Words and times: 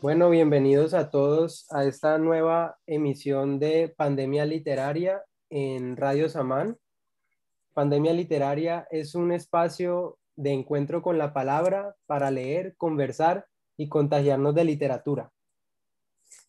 Bueno, 0.00 0.30
bienvenidos 0.30 0.94
a 0.94 1.10
todos 1.10 1.66
a 1.72 1.84
esta 1.84 2.18
nueva 2.18 2.78
emisión 2.86 3.58
de 3.58 3.92
Pandemia 3.96 4.46
Literaria 4.46 5.22
en 5.50 5.96
Radio 5.96 6.28
Samán. 6.28 6.78
Pandemia 7.72 8.12
Literaria 8.12 8.86
es 8.90 9.14
un 9.14 9.32
espacio 9.32 10.18
de 10.36 10.52
encuentro 10.52 11.02
con 11.02 11.18
la 11.18 11.32
palabra 11.32 11.96
para 12.06 12.30
leer, 12.30 12.76
conversar 12.76 13.46
y 13.76 13.88
contagiarnos 13.88 14.54
de 14.54 14.64
literatura. 14.64 15.32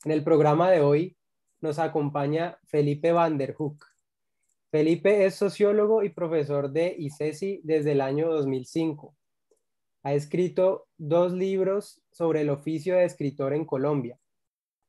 En 0.04 0.12
el 0.12 0.24
programa 0.24 0.70
de 0.70 0.82
hoy 0.82 1.18
nos 1.62 1.80
acompaña 1.80 2.60
Felipe 2.68 3.12
Van 3.12 3.38
der 3.38 3.56
Hoek. 3.58 3.93
Felipe 4.74 5.24
es 5.24 5.36
sociólogo 5.36 6.02
y 6.02 6.10
profesor 6.10 6.72
de 6.72 6.96
ICESI 6.98 7.62
desde 7.64 7.92
el 7.92 8.02
año 8.02 8.32
2005. 8.32 9.16
Ha 10.02 10.14
escrito 10.16 10.88
dos 10.98 11.32
libros 11.32 12.02
sobre 12.12 12.42
el 12.42 12.50
oficio 12.50 12.96
de 12.96 13.06
escritor 13.06 13.54
en 13.54 13.66
Colombia. 13.66 14.18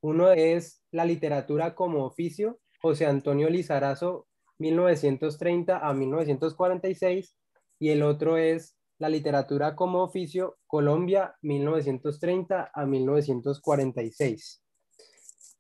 Uno 0.01 0.31
es 0.33 0.83
La 0.91 1.05
literatura 1.05 1.75
como 1.75 2.07
oficio, 2.07 2.61
José 2.81 3.05
Antonio 3.05 3.51
Lizarazo, 3.51 4.27
1930 4.57 5.77
a 5.77 5.93
1946, 5.93 7.37
y 7.79 7.91
el 7.91 8.05
otro 8.05 8.39
es 8.39 8.79
La 8.97 9.11
literatura 9.11 9.77
como 9.77 10.03
oficio, 10.03 10.57
Colombia, 10.67 11.37
1930 11.43 12.71
a 12.73 12.87
1946. 12.87 14.63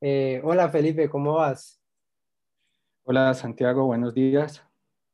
Eh, 0.01 0.41
hola 0.43 0.71
Felipe, 0.71 1.11
¿cómo 1.11 1.35
vas? 1.35 1.84
Hola 3.07 3.35
Santiago, 3.35 3.85
buenos 3.85 4.15
días. 4.15 4.63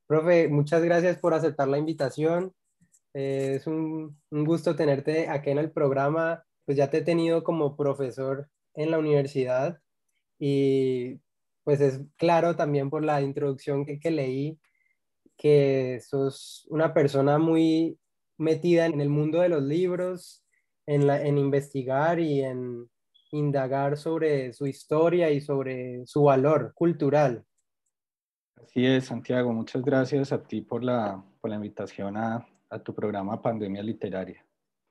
Profe, 0.06 0.48
muchas 0.48 0.82
gracias 0.82 1.18
por 1.18 1.34
aceptar 1.34 1.66
la 1.66 1.78
invitación. 1.78 2.54
Eh, 3.14 3.54
es 3.56 3.66
un, 3.66 4.16
gusto 4.30 4.76
tenerte 4.76 5.28
aquí 5.28 5.50
en 5.50 5.58
el 5.58 5.72
programa. 5.72 6.44
Pues 6.64 6.78
ya 6.78 6.88
te 6.88 6.98
he 6.98 7.02
tenido 7.02 7.42
como 7.42 7.76
profesor 7.76 8.48
en 8.74 8.92
la 8.92 8.98
universidad 8.98 9.80
y 10.38 11.20
pues 11.64 11.80
es 11.80 12.00
claro 12.16 12.54
también 12.54 12.90
por 12.90 13.04
la 13.04 13.22
introducción 13.22 13.84
que, 13.84 13.98
que 13.98 14.12
leí 14.12 14.60
que 15.36 16.00
sos 16.00 16.66
una 16.70 16.94
persona 16.94 17.38
muy 17.38 17.98
metida 18.38 18.86
en 18.86 19.00
el 19.00 19.08
mundo 19.08 19.40
de 19.40 19.48
los 19.48 19.62
libros, 19.62 20.44
en 20.86 21.38
investigar 21.38 22.20
y 22.20 22.42
en, 22.42 22.88
indagar 23.32 23.96
sobre 23.96 24.52
su 24.52 24.66
historia 24.66 25.30
y 25.30 25.40
sobre 25.40 26.06
su 26.06 26.24
valor 26.24 26.72
cultural. 26.74 27.44
Así 28.62 28.86
es, 28.86 29.06
Santiago. 29.06 29.52
Muchas 29.52 29.82
gracias 29.82 30.32
a 30.32 30.42
ti 30.42 30.60
por 30.60 30.84
la, 30.84 31.22
por 31.40 31.50
la 31.50 31.56
invitación 31.56 32.16
a, 32.16 32.46
a, 32.68 32.78
tu 32.78 32.94
programa 32.94 33.40
Pandemia 33.40 33.82
Literaria. 33.82 34.44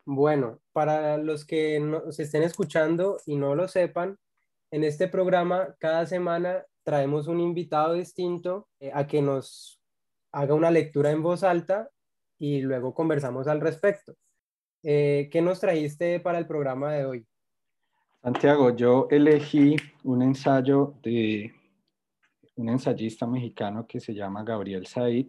Bueno, 0.06 0.60
para 0.74 1.18
los 1.18 1.46
que 1.46 1.80
nos 1.80 2.20
estén 2.20 2.44
escuchando 2.44 3.18
y 3.26 3.36
no 3.36 3.56
lo 3.56 3.68
sepan, 3.68 4.18
en 4.72 4.84
este 4.84 5.08
programa 5.08 5.76
cada 5.80 6.06
semana 6.06 6.66
traemos 6.84 7.28
un 7.28 7.40
invitado 7.40 7.94
distinto 7.94 8.68
eh, 8.80 8.92
a 8.94 9.08
que 9.08 9.22
nos 9.22 9.80
haga 10.32 10.54
una 10.54 10.72
lectura 10.72 11.12
en 11.12 11.22
voz 11.22 11.44
alta 11.44 11.90
y 12.40 12.62
luego 12.62 12.94
conversamos 12.94 13.48
al 13.48 13.62
respecto. 13.62 14.16
Eh, 14.84 15.30
¿Qué 15.32 15.42
nos 15.42 15.60
trajiste 15.60 16.20
para 16.20 16.40
el 16.40 16.48
programa 16.48 16.94
de 16.94 17.06
hoy? 17.06 17.28
Santiago, 18.22 18.76
yo 18.76 19.08
elegí 19.12 19.76
un 20.04 20.22
ensayo 20.22 20.94
de 21.04 21.54
un 22.60 22.70
ensayista 22.70 23.26
mexicano 23.26 23.88
que 23.88 24.00
se 24.00 24.14
llama 24.14 24.44
Gabriel 24.44 24.86
Said. 24.86 25.28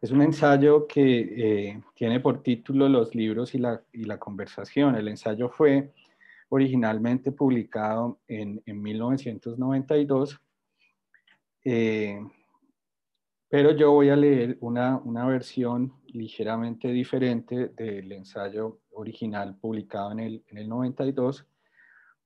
Es 0.00 0.12
un 0.12 0.22
ensayo 0.22 0.86
que 0.86 1.18
eh, 1.36 1.82
tiene 1.94 2.20
por 2.20 2.42
título 2.42 2.88
Los 2.88 3.14
libros 3.16 3.54
y 3.56 3.58
la, 3.58 3.82
y 3.92 4.04
la, 4.04 4.18
conversación. 4.18 4.94
El 4.94 5.08
ensayo 5.08 5.48
fue 5.48 5.92
originalmente 6.50 7.32
publicado 7.32 8.20
en, 8.28 8.62
en 8.64 8.80
1992, 8.80 10.38
eh, 11.64 12.20
pero 13.48 13.72
yo 13.72 13.90
voy 13.90 14.10
a 14.10 14.16
leer 14.16 14.58
una, 14.60 14.98
una 14.98 15.26
versión 15.26 15.92
ligeramente 16.06 16.88
diferente 16.88 17.68
del 17.70 18.12
ensayo 18.12 18.78
original 18.92 19.56
publicado 19.56 20.12
en 20.12 20.20
el, 20.20 20.44
en 20.46 20.58
el 20.58 20.68
92, 20.68 21.44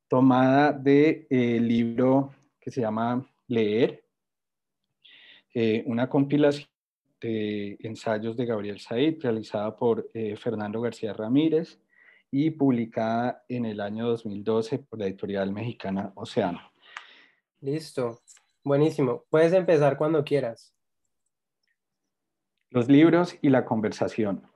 tomada 0.07 0.73
del 0.73 0.85
de, 0.85 1.27
eh, 1.31 1.61
libro 1.61 2.33
que 2.63 2.71
se 2.71 2.81
llama 2.81 3.29
Leer, 3.49 4.05
eh, 5.53 5.83
una 5.87 6.09
compilación 6.09 6.69
de 7.21 7.77
ensayos 7.81 8.37
de 8.37 8.47
Gabriel 8.47 8.81
Said 8.81 9.21
realizada 9.21 9.77
por 9.77 10.09
eh, 10.15 10.37
Fernando 10.37 10.81
García 10.81 11.13
Ramírez 11.13 11.79
y 12.31 12.51
publicada 12.51 13.45
en 13.49 13.67
el 13.67 13.81
año 13.81 14.09
2012 14.09 14.79
por 14.79 14.99
la 14.99 15.07
editorial 15.07 15.53
mexicana 15.53 16.13
Océano. 16.15 16.73
Listo, 17.61 18.21
buenísimo. 18.65 19.25
Puedes 19.29 19.53
empezar 19.53 19.97
cuando 19.97 20.25
quieras. 20.25 20.75
Los 22.71 22.89
libros 22.89 23.37
y 23.43 23.51
la 23.51 23.65
conversación. 23.65 24.49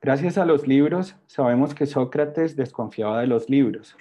Gracias 0.00 0.36
a 0.36 0.44
los 0.44 0.68
libros, 0.68 1.16
sabemos 1.26 1.74
que 1.74 1.86
Sócrates 1.86 2.54
desconfiaba 2.54 3.20
de 3.20 3.26
los 3.26 3.48
libros. 3.48 3.96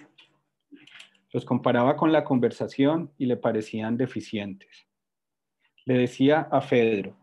Los 1.33 1.45
comparaba 1.45 1.95
con 1.95 2.11
la 2.11 2.23
conversación 2.23 3.11
y 3.17 3.25
le 3.25 3.37
parecían 3.37 3.97
deficientes. 3.97 4.87
Le 5.85 5.97
decía 5.97 6.47
a 6.51 6.61
Fedro, 6.61 7.17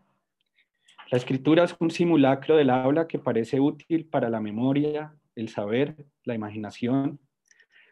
la 1.11 1.19
escritura 1.19 1.63
es 1.63 1.75
un 1.79 1.91
simulacro 1.91 2.55
del 2.55 2.71
habla 2.71 3.07
que 3.07 3.19
parece 3.19 3.59
útil 3.59 4.07
para 4.07 4.27
la 4.27 4.39
memoria, 4.39 5.15
el 5.35 5.49
saber, 5.49 5.95
la 6.23 6.33
imaginación, 6.33 7.19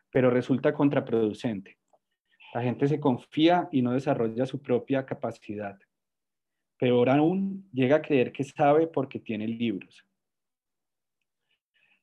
pero 0.10 0.32
resulta 0.32 0.74
contraproducente. 0.74 1.78
La 2.56 2.64
gente 2.64 2.88
se 2.88 3.00
confía 3.00 3.70
y 3.72 3.84
no 3.84 3.92
desarrolla 3.92 4.48
su 4.48 4.62
propia 4.62 5.06
capacidad. 5.06 5.78
Peor 6.80 7.10
aún, 7.10 7.70
llega 7.72 7.98
a 7.98 8.02
creer 8.02 8.32
que 8.32 8.44
sabe 8.44 8.88
porque 8.88 9.20
tiene 9.20 9.48
libros. 9.48 10.04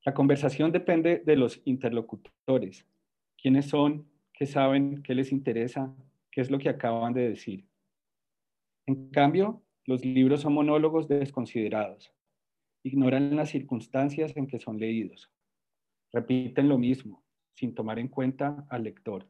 La 0.05 0.15
conversación 0.15 0.71
depende 0.71 1.23
de 1.25 1.37
los 1.37 1.61
interlocutores. 1.65 2.87
¿Quiénes 3.41 3.71
son? 3.71 4.07
¿Qué 4.35 4.45
saben? 4.45 5.03
¿Qué 5.03 5.15
les 5.15 5.33
interesa? 5.33 5.97
¿Qué 6.31 6.43
es 6.43 6.51
lo 6.51 6.59
que 6.59 6.69
acaban 6.69 7.15
de 7.15 7.31
decir? 7.31 7.67
En 8.85 9.09
cambio, 9.09 9.63
los 9.87 10.05
libros 10.05 10.43
son 10.43 10.53
monólogos 10.53 11.09
desconsiderados. 11.09 12.13
Ignoran 12.83 13.35
las 13.35 13.49
circunstancias 13.49 14.37
en 14.37 14.47
que 14.47 14.59
son 14.59 14.79
leídos. 14.79 15.31
Repiten 16.13 16.69
lo 16.69 16.77
mismo, 16.77 17.25
sin 17.55 17.75
tomar 17.75 17.99
en 17.99 18.09
cuenta 18.09 18.67
al 18.69 18.85
lector. 18.85 19.27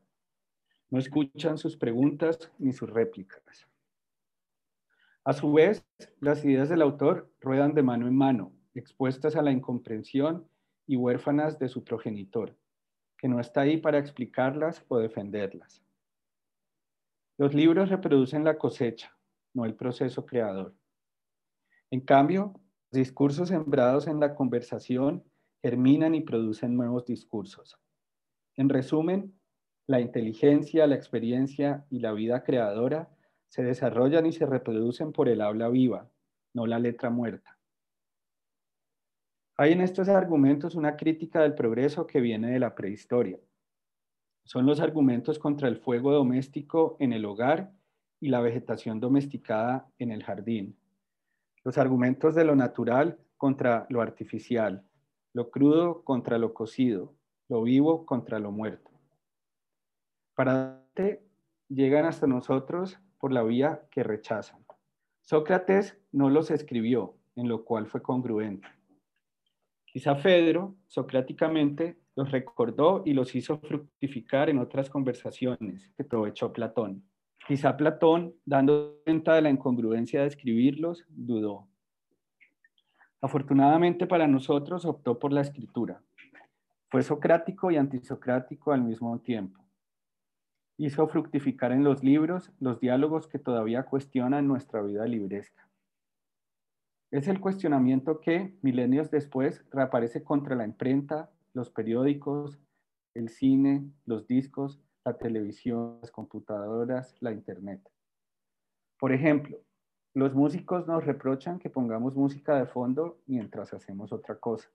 No 0.91 0.99
escuchan 0.99 1.57
sus 1.57 1.77
preguntas 1.77 2.51
ni 2.59 2.73
sus 2.73 2.91
réplicas. 2.91 3.69
A 5.23 5.33
su 5.33 5.53
vez, 5.53 5.85
las 6.19 6.45
ideas 6.45 6.69
del 6.69 6.83
autor 6.83 7.33
ruedan 7.41 7.75
de 7.75 7.85
mano 7.85 8.09
en 8.09 8.17
mano, 8.17 8.53
expuestas 8.75 9.37
a 9.37 9.43
la 9.43 9.53
incomprensión 9.53 10.49
y 10.89 10.97
huérfanas 10.97 11.61
de 11.61 11.69
su 11.69 11.85
progenitor, 11.85 12.57
que 13.21 13.29
no 13.29 13.39
está 13.39 13.61
ahí 13.61 13.77
para 13.77 13.99
explicarlas 13.99 14.83
o 14.89 14.97
defenderlas. 14.99 15.85
Los 17.37 17.53
libros 17.53 17.91
reproducen 17.91 18.45
la 18.45 18.57
cosecha, 18.57 19.15
no 19.53 19.67
el 19.67 19.75
proceso 19.75 20.25
creador. 20.25 20.75
En 21.91 22.01
cambio, 22.01 22.59
discursos 22.91 23.51
sembrados 23.51 24.07
en 24.07 24.21
la 24.21 24.35
conversación 24.35 25.23
germinan 25.63 26.15
y 26.15 26.23
producen 26.23 26.75
nuevos 26.75 27.05
discursos. 27.05 27.79
En 28.57 28.71
resumen, 28.71 29.39
la 29.87 30.01
inteligencia, 30.01 30.87
la 30.87 30.95
experiencia 30.95 31.85
y 31.91 31.99
la 31.99 32.13
vida 32.13 32.43
creadora 32.43 33.11
se 33.49 33.63
desarrollan 33.63 34.25
y 34.25 34.33
se 34.33 34.47
reproducen 34.47 35.13
por 35.13 35.29
el 35.29 35.43
habla 35.43 35.69
viva, 35.69 36.09
no 36.55 36.67
la 36.67 36.79
letra 36.79 37.11
muerta. 37.11 37.60
Hay 39.61 39.73
en 39.73 39.83
estos 39.83 40.09
argumentos 40.09 40.75
una 40.75 40.97
crítica 40.97 41.43
del 41.43 41.55
progreso 41.55 42.07
que 42.07 42.23
viene 42.23 42.51
de 42.51 42.59
la 42.59 42.75
prehistoria. 42.75 43.39
Son 44.43 44.65
los 44.65 44.81
argumentos 44.81 45.39
contra 45.39 45.69
el 45.69 45.77
fuego 45.77 46.13
doméstico 46.13 46.97
en 46.99 47.13
el 47.13 47.27
hogar 47.27 47.71
y 48.21 48.29
la 48.31 48.41
vegetación 48.41 49.01
domesticada 49.01 49.87
en 49.99 50.13
el 50.13 50.25
jardín. 50.25 50.79
Los 51.63 51.77
argumentos 51.77 52.35
de 52.35 52.47
lo 52.47 52.57
natural 52.57 53.19
contra 53.37 53.85
lo 53.91 54.01
artificial, 54.01 54.83
lo 55.35 55.51
crudo 55.51 56.05
contra 56.05 56.39
lo 56.39 56.55
cocido, 56.55 57.15
lo 57.51 57.63
vivo 57.63 58.07
contra 58.07 58.39
lo 58.39 58.53
muerto. 58.53 58.91
Para 60.35 60.87
llegan 61.69 62.07
hasta 62.07 62.27
nosotros 62.27 62.99
por 63.19 63.31
la 63.31 63.43
vía 63.43 63.83
que 63.91 64.05
rechazan. 64.05 64.65
Sócrates 65.21 65.99
no 66.13 66.31
los 66.31 66.51
escribió, 66.51 67.19
en 67.37 67.47
lo 67.47 67.67
cual 67.67 67.89
fue 67.89 68.01
congruente. 68.01 68.80
Quizá 69.93 70.15
Fedro, 70.15 70.77
socráticamente, 70.87 71.99
los 72.15 72.31
recordó 72.31 73.03
y 73.05 73.13
los 73.13 73.35
hizo 73.35 73.59
fructificar 73.59 74.49
en 74.49 74.59
otras 74.59 74.89
conversaciones 74.89 75.91
que 75.97 76.05
aprovechó 76.05 76.53
Platón. 76.53 77.03
Quizá 77.47 77.77
Platón, 77.77 78.35
dando 78.45 79.01
cuenta 79.05 79.35
de 79.35 79.43
la 79.43 79.51
incongruencia 79.51 80.21
de 80.21 80.29
escribirlos, 80.29 81.05
dudó. 81.09 81.67
Afortunadamente 83.21 84.07
para 84.07 84.29
nosotros 84.29 84.85
optó 84.85 85.19
por 85.19 85.33
la 85.33 85.41
escritura. 85.41 86.01
Fue 86.89 87.03
socrático 87.03 87.73
y 87.73 87.77
antisocrático 87.77 88.73
al 88.73 88.83
mismo 88.83 89.19
tiempo. 89.21 89.61
Hizo 90.77 91.09
fructificar 91.09 91.73
en 91.73 91.83
los 91.83 92.05
libros 92.05 92.53
los 92.61 92.79
diálogos 92.79 93.27
que 93.27 93.39
todavía 93.39 93.83
cuestionan 93.83 94.47
nuestra 94.47 94.83
vida 94.83 95.05
libresca. 95.07 95.70
Es 97.11 97.27
el 97.27 97.41
cuestionamiento 97.41 98.21
que, 98.21 98.57
milenios 98.63 99.11
después, 99.11 99.65
reaparece 99.73 100.23
contra 100.23 100.55
la 100.55 100.65
imprenta, 100.65 101.29
los 101.55 101.69
periódicos, 101.69 102.61
el 103.15 103.31
cine, 103.31 103.91
los 104.07 104.29
discos, 104.29 104.81
la 105.05 105.19
televisión, 105.19 105.99
las 106.03 106.13
computadoras, 106.13 107.17
la 107.19 107.33
internet. 107.33 107.81
Por 108.97 109.13
ejemplo, 109.13 109.59
los 110.15 110.35
músicos 110.35 110.87
nos 110.87 111.05
reprochan 111.05 111.59
que 111.59 111.69
pongamos 111.69 112.15
música 112.15 112.57
de 112.57 112.67
fondo 112.67 113.21
mientras 113.27 113.75
hacemos 113.75 114.13
otra 114.13 114.37
cosa. 114.37 114.69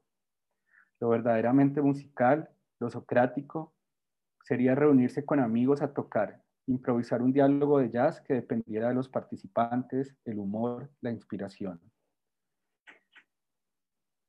Lo 1.00 1.10
verdaderamente 1.10 1.82
musical, 1.82 2.50
lo 2.82 2.90
socrático, 2.90 3.74
sería 4.44 4.76
reunirse 4.76 5.24
con 5.24 5.40
amigos 5.40 5.82
a 5.82 5.94
tocar, 5.94 6.44
improvisar 6.68 7.22
un 7.22 7.32
diálogo 7.32 7.80
de 7.80 7.90
jazz 7.90 8.20
que 8.20 8.34
dependiera 8.34 8.90
de 8.90 8.96
los 8.96 9.08
participantes, 9.08 10.18
el 10.26 10.40
humor, 10.40 10.90
la 11.00 11.12
inspiración. 11.12 11.80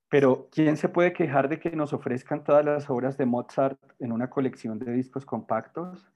Pero, 0.09 0.49
¿quién 0.53 0.77
se 0.77 0.89
puede 0.89 1.13
quejar 1.13 1.49
de 1.49 1.59
que 1.59 1.71
nos 1.71 1.93
ofrezcan 1.93 2.45
todas 2.45 2.65
las 2.65 2.89
obras 2.89 3.19
de 3.19 3.27
Mozart 3.27 3.81
en 3.99 4.13
una 4.13 4.31
colección 4.31 4.79
de 4.79 4.93
discos 4.93 5.27
compactos? 5.27 6.09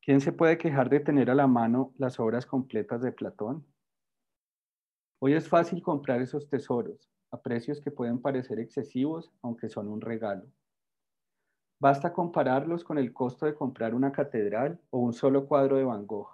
¿Quién 0.00 0.20
se 0.20 0.30
puede 0.30 0.56
quejar 0.56 0.88
de 0.88 1.00
tener 1.00 1.30
a 1.30 1.34
la 1.34 1.48
mano 1.48 1.92
las 1.98 2.20
obras 2.20 2.46
completas 2.46 3.02
de 3.02 3.10
Platón? 3.10 3.66
Hoy 5.18 5.34
es 5.34 5.48
fácil 5.48 5.82
comprar 5.82 6.22
esos 6.22 6.48
tesoros 6.48 7.10
a 7.32 7.42
precios 7.42 7.80
que 7.80 7.90
pueden 7.90 8.22
parecer 8.22 8.60
excesivos, 8.60 9.32
aunque 9.42 9.68
son 9.68 9.88
un 9.88 10.00
regalo. 10.00 10.46
Basta 11.80 12.12
compararlos 12.12 12.84
con 12.84 12.98
el 12.98 13.12
costo 13.12 13.46
de 13.46 13.54
comprar 13.56 13.96
una 13.96 14.12
catedral 14.12 14.80
o 14.90 15.00
un 15.00 15.12
solo 15.12 15.48
cuadro 15.48 15.76
de 15.76 15.84
Van 15.84 16.06
Gogh, 16.06 16.30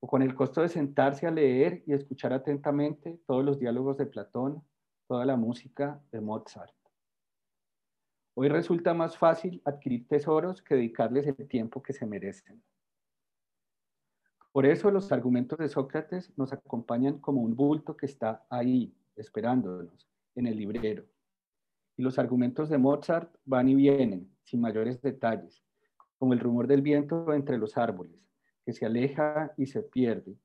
o 0.00 0.06
con 0.06 0.22
el 0.22 0.34
costo 0.34 0.62
de 0.62 0.70
sentarse 0.70 1.26
a 1.26 1.30
leer 1.30 1.82
y 1.86 1.92
escuchar 1.92 2.32
atentamente 2.32 3.20
todos 3.26 3.44
los 3.44 3.58
diálogos 3.58 3.98
de 3.98 4.06
Platón, 4.06 4.64
toda 5.12 5.26
la 5.26 5.36
música 5.36 6.02
de 6.10 6.22
Mozart. 6.22 6.72
Hoy 8.32 8.48
resulta 8.48 8.94
más 8.94 9.18
fácil 9.18 9.60
adquirir 9.62 10.08
tesoros 10.08 10.62
que 10.62 10.74
dedicarles 10.74 11.26
el 11.26 11.46
tiempo 11.48 11.82
que 11.82 11.92
se 11.92 12.06
merecen. 12.06 12.62
Por 14.52 14.64
eso 14.64 14.90
los 14.90 15.12
argumentos 15.12 15.58
de 15.58 15.68
Sócrates 15.68 16.32
nos 16.38 16.54
acompañan 16.54 17.18
como 17.18 17.42
un 17.42 17.54
bulto 17.54 17.94
que 17.94 18.06
está 18.06 18.46
ahí, 18.48 18.96
esperándonos, 19.14 20.08
en 20.34 20.46
el 20.46 20.56
librero. 20.56 21.04
Y 21.98 22.02
los 22.02 22.18
argumentos 22.18 22.70
de 22.70 22.78
Mozart 22.78 23.36
van 23.44 23.68
y 23.68 23.74
vienen, 23.74 24.34
sin 24.44 24.62
mayores 24.62 25.02
detalles, 25.02 25.62
como 26.18 26.32
el 26.32 26.40
rumor 26.40 26.66
del 26.66 26.80
viento 26.80 27.34
entre 27.34 27.58
los 27.58 27.76
árboles, 27.76 28.18
que 28.64 28.72
se 28.72 28.86
aleja 28.86 29.52
y 29.58 29.66
se 29.66 29.82
pierde, 29.82 30.38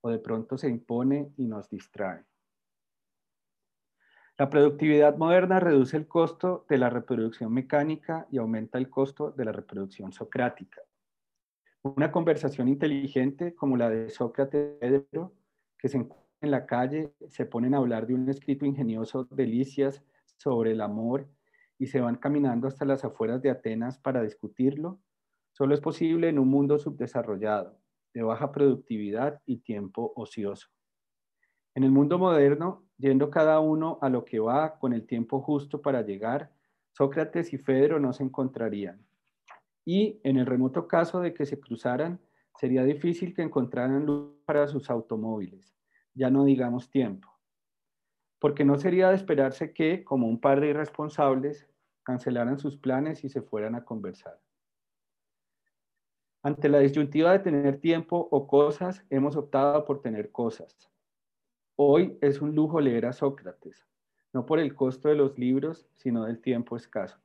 o 0.00 0.08
de 0.08 0.18
pronto 0.18 0.56
se 0.56 0.70
impone 0.70 1.30
y 1.36 1.44
nos 1.44 1.68
distrae. 1.68 2.24
La 4.36 4.50
productividad 4.50 5.16
moderna 5.16 5.60
reduce 5.60 5.96
el 5.96 6.08
costo 6.08 6.66
de 6.68 6.76
la 6.76 6.90
reproducción 6.90 7.52
mecánica 7.52 8.26
y 8.32 8.38
aumenta 8.38 8.78
el 8.78 8.90
costo 8.90 9.30
de 9.30 9.44
la 9.44 9.52
reproducción 9.52 10.12
socrática. 10.12 10.82
Una 11.82 12.10
conversación 12.10 12.66
inteligente 12.66 13.54
como 13.54 13.76
la 13.76 13.88
de 13.88 14.10
Sócrates 14.10 14.76
Pedro, 14.80 15.34
que 15.78 15.88
se 15.88 15.98
encuentra 15.98 16.26
en 16.40 16.50
la 16.50 16.66
calle, 16.66 17.14
se 17.28 17.46
ponen 17.46 17.74
a 17.74 17.78
hablar 17.78 18.08
de 18.08 18.14
un 18.14 18.28
escrito 18.28 18.66
ingenioso, 18.66 19.28
delicias 19.30 20.02
sobre 20.36 20.72
el 20.72 20.80
amor 20.80 21.28
y 21.78 21.86
se 21.86 22.00
van 22.00 22.16
caminando 22.16 22.66
hasta 22.66 22.84
las 22.84 23.04
afueras 23.04 23.40
de 23.40 23.50
Atenas 23.50 23.98
para 24.00 24.20
discutirlo, 24.22 24.98
solo 25.52 25.74
es 25.74 25.80
posible 25.80 26.28
en 26.28 26.40
un 26.40 26.48
mundo 26.48 26.78
subdesarrollado, 26.78 27.78
de 28.12 28.24
baja 28.24 28.50
productividad 28.50 29.40
y 29.46 29.58
tiempo 29.58 30.12
ocioso. 30.16 30.70
En 31.76 31.84
el 31.84 31.92
mundo 31.92 32.18
moderno, 32.18 32.83
yendo 32.98 33.30
cada 33.30 33.60
uno 33.60 33.98
a 34.00 34.08
lo 34.08 34.24
que 34.24 34.40
va 34.40 34.78
con 34.78 34.92
el 34.92 35.06
tiempo 35.06 35.40
justo 35.40 35.82
para 35.82 36.02
llegar, 36.02 36.50
Sócrates 36.92 37.52
y 37.52 37.58
Fedro 37.58 37.98
no 37.98 38.12
se 38.12 38.22
encontrarían. 38.22 39.04
Y 39.84 40.20
en 40.22 40.36
el 40.36 40.46
remoto 40.46 40.86
caso 40.86 41.20
de 41.20 41.34
que 41.34 41.44
se 41.44 41.60
cruzaran, 41.60 42.20
sería 42.56 42.84
difícil 42.84 43.34
que 43.34 43.42
encontraran 43.42 44.06
luz 44.06 44.32
para 44.46 44.68
sus 44.68 44.88
automóviles, 44.90 45.74
ya 46.14 46.30
no 46.30 46.44
digamos 46.44 46.90
tiempo. 46.90 47.28
Porque 48.38 48.64
no 48.64 48.78
sería 48.78 49.08
de 49.08 49.16
esperarse 49.16 49.72
que, 49.72 50.04
como 50.04 50.28
un 50.28 50.40
par 50.40 50.60
de 50.60 50.68
irresponsables, 50.68 51.68
cancelaran 52.04 52.58
sus 52.58 52.76
planes 52.76 53.24
y 53.24 53.28
se 53.28 53.42
fueran 53.42 53.74
a 53.74 53.84
conversar. 53.84 54.40
Ante 56.42 56.68
la 56.68 56.78
disyuntiva 56.78 57.32
de 57.32 57.38
tener 57.38 57.80
tiempo 57.80 58.28
o 58.30 58.46
cosas, 58.46 59.04
hemos 59.08 59.34
optado 59.34 59.84
por 59.86 60.02
tener 60.02 60.30
cosas. 60.30 60.93
Hoy 61.76 62.16
es 62.20 62.40
un 62.40 62.54
lujo 62.54 62.80
leer 62.80 63.04
a 63.04 63.12
Sócrates, 63.12 63.84
no 64.32 64.46
por 64.46 64.60
el 64.60 64.76
costo 64.76 65.08
de 65.08 65.16
los 65.16 65.36
libros, 65.36 65.88
sino 65.96 66.24
del 66.24 66.40
tiempo 66.40 66.76
escaso. 66.76 67.18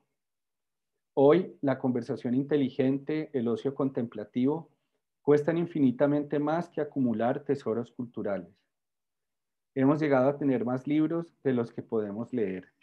Hoy 1.13 1.55
la 1.61 1.77
conversación 1.77 2.33
inteligente, 2.33 3.29
el 3.33 3.47
ocio 3.47 3.75
contemplativo, 3.75 4.71
cuestan 5.21 5.59
infinitamente 5.59 6.39
más 6.39 6.67
que 6.67 6.81
acumular 6.81 7.43
tesoros 7.43 7.91
culturales. 7.91 8.51
Hemos 9.75 9.99
llegado 9.99 10.29
a 10.29 10.37
tener 10.39 10.65
más 10.65 10.87
libros 10.87 11.31
de 11.43 11.53
los 11.53 11.71
que 11.71 11.83
podemos 11.83 12.33
leer. 12.33 12.73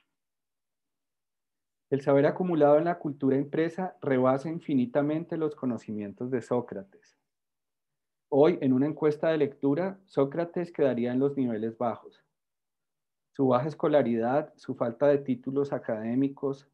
El 1.90 2.00
saber 2.00 2.26
acumulado 2.26 2.78
en 2.78 2.84
la 2.84 3.00
cultura 3.00 3.36
impresa 3.36 3.96
rebasa 4.00 4.48
infinitamente 4.48 5.36
los 5.36 5.56
conocimientos 5.56 6.30
de 6.30 6.42
Sócrates. 6.42 7.15
Hoy, 8.28 8.58
en 8.60 8.72
una 8.72 8.86
encuesta 8.86 9.28
de 9.28 9.38
lectura, 9.38 10.00
Sócrates 10.06 10.72
quedaría 10.72 11.12
en 11.12 11.20
los 11.20 11.36
niveles 11.36 11.78
bajos. 11.78 12.24
Su 13.30 13.46
baja 13.46 13.68
escolaridad, 13.68 14.52
su 14.56 14.74
falta 14.74 15.06
de 15.06 15.18
títulos 15.18 15.72
académicos, 15.72 16.68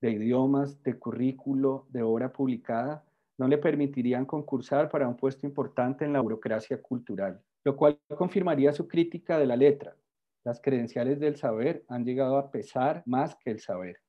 de 0.00 0.10
idiomas, 0.10 0.82
de 0.82 0.98
currículo, 0.98 1.86
de 1.90 2.02
obra 2.02 2.32
publicada, 2.32 3.04
no 3.38 3.46
le 3.46 3.58
permitirían 3.58 4.26
concursar 4.26 4.88
para 4.88 5.06
un 5.06 5.16
puesto 5.16 5.46
importante 5.46 6.04
en 6.04 6.12
la 6.12 6.20
burocracia 6.20 6.82
cultural, 6.82 7.40
lo 7.62 7.76
cual 7.76 8.00
confirmaría 8.16 8.72
su 8.72 8.88
crítica 8.88 9.38
de 9.38 9.46
la 9.46 9.54
letra. 9.54 9.94
Las 10.42 10.60
credenciales 10.60 11.20
del 11.20 11.36
saber 11.36 11.84
han 11.86 12.04
llegado 12.04 12.38
a 12.38 12.50
pesar 12.50 13.04
más 13.06 13.36
que 13.36 13.52
el 13.52 13.60
saber. 13.60 14.00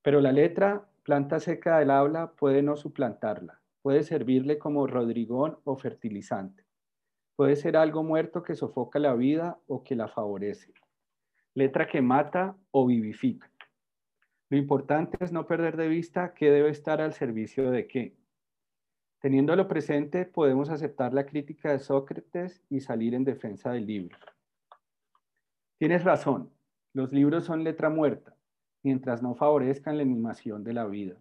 Pero 0.00 0.22
la 0.22 0.32
letra, 0.32 0.88
planta 1.02 1.38
seca 1.38 1.80
del 1.80 1.90
habla, 1.90 2.32
puede 2.32 2.62
no 2.62 2.76
suplantarla 2.76 3.60
puede 3.84 4.02
servirle 4.02 4.58
como 4.58 4.86
rodrigón 4.86 5.58
o 5.64 5.76
fertilizante. 5.76 6.64
Puede 7.36 7.54
ser 7.54 7.76
algo 7.76 8.02
muerto 8.02 8.42
que 8.42 8.54
sofoca 8.54 8.98
la 8.98 9.12
vida 9.12 9.58
o 9.66 9.84
que 9.84 9.94
la 9.94 10.08
favorece. 10.08 10.72
Letra 11.52 11.86
que 11.86 12.00
mata 12.00 12.56
o 12.70 12.86
vivifica. 12.86 13.52
Lo 14.48 14.56
importante 14.56 15.18
es 15.20 15.32
no 15.32 15.46
perder 15.46 15.76
de 15.76 15.88
vista 15.88 16.32
qué 16.32 16.50
debe 16.50 16.70
estar 16.70 17.02
al 17.02 17.12
servicio 17.12 17.70
de 17.70 17.86
qué. 17.86 18.16
Teniéndolo 19.20 19.68
presente, 19.68 20.24
podemos 20.24 20.70
aceptar 20.70 21.12
la 21.12 21.26
crítica 21.26 21.70
de 21.70 21.78
Sócrates 21.78 22.62
y 22.70 22.80
salir 22.80 23.12
en 23.12 23.24
defensa 23.24 23.70
del 23.72 23.84
libro. 23.84 24.16
Tienes 25.76 26.04
razón, 26.04 26.50
los 26.94 27.12
libros 27.12 27.44
son 27.44 27.62
letra 27.64 27.90
muerta, 27.90 28.34
mientras 28.82 29.22
no 29.22 29.34
favorezcan 29.34 29.98
la 29.98 30.04
animación 30.04 30.64
de 30.64 30.72
la 30.72 30.86
vida. 30.86 31.16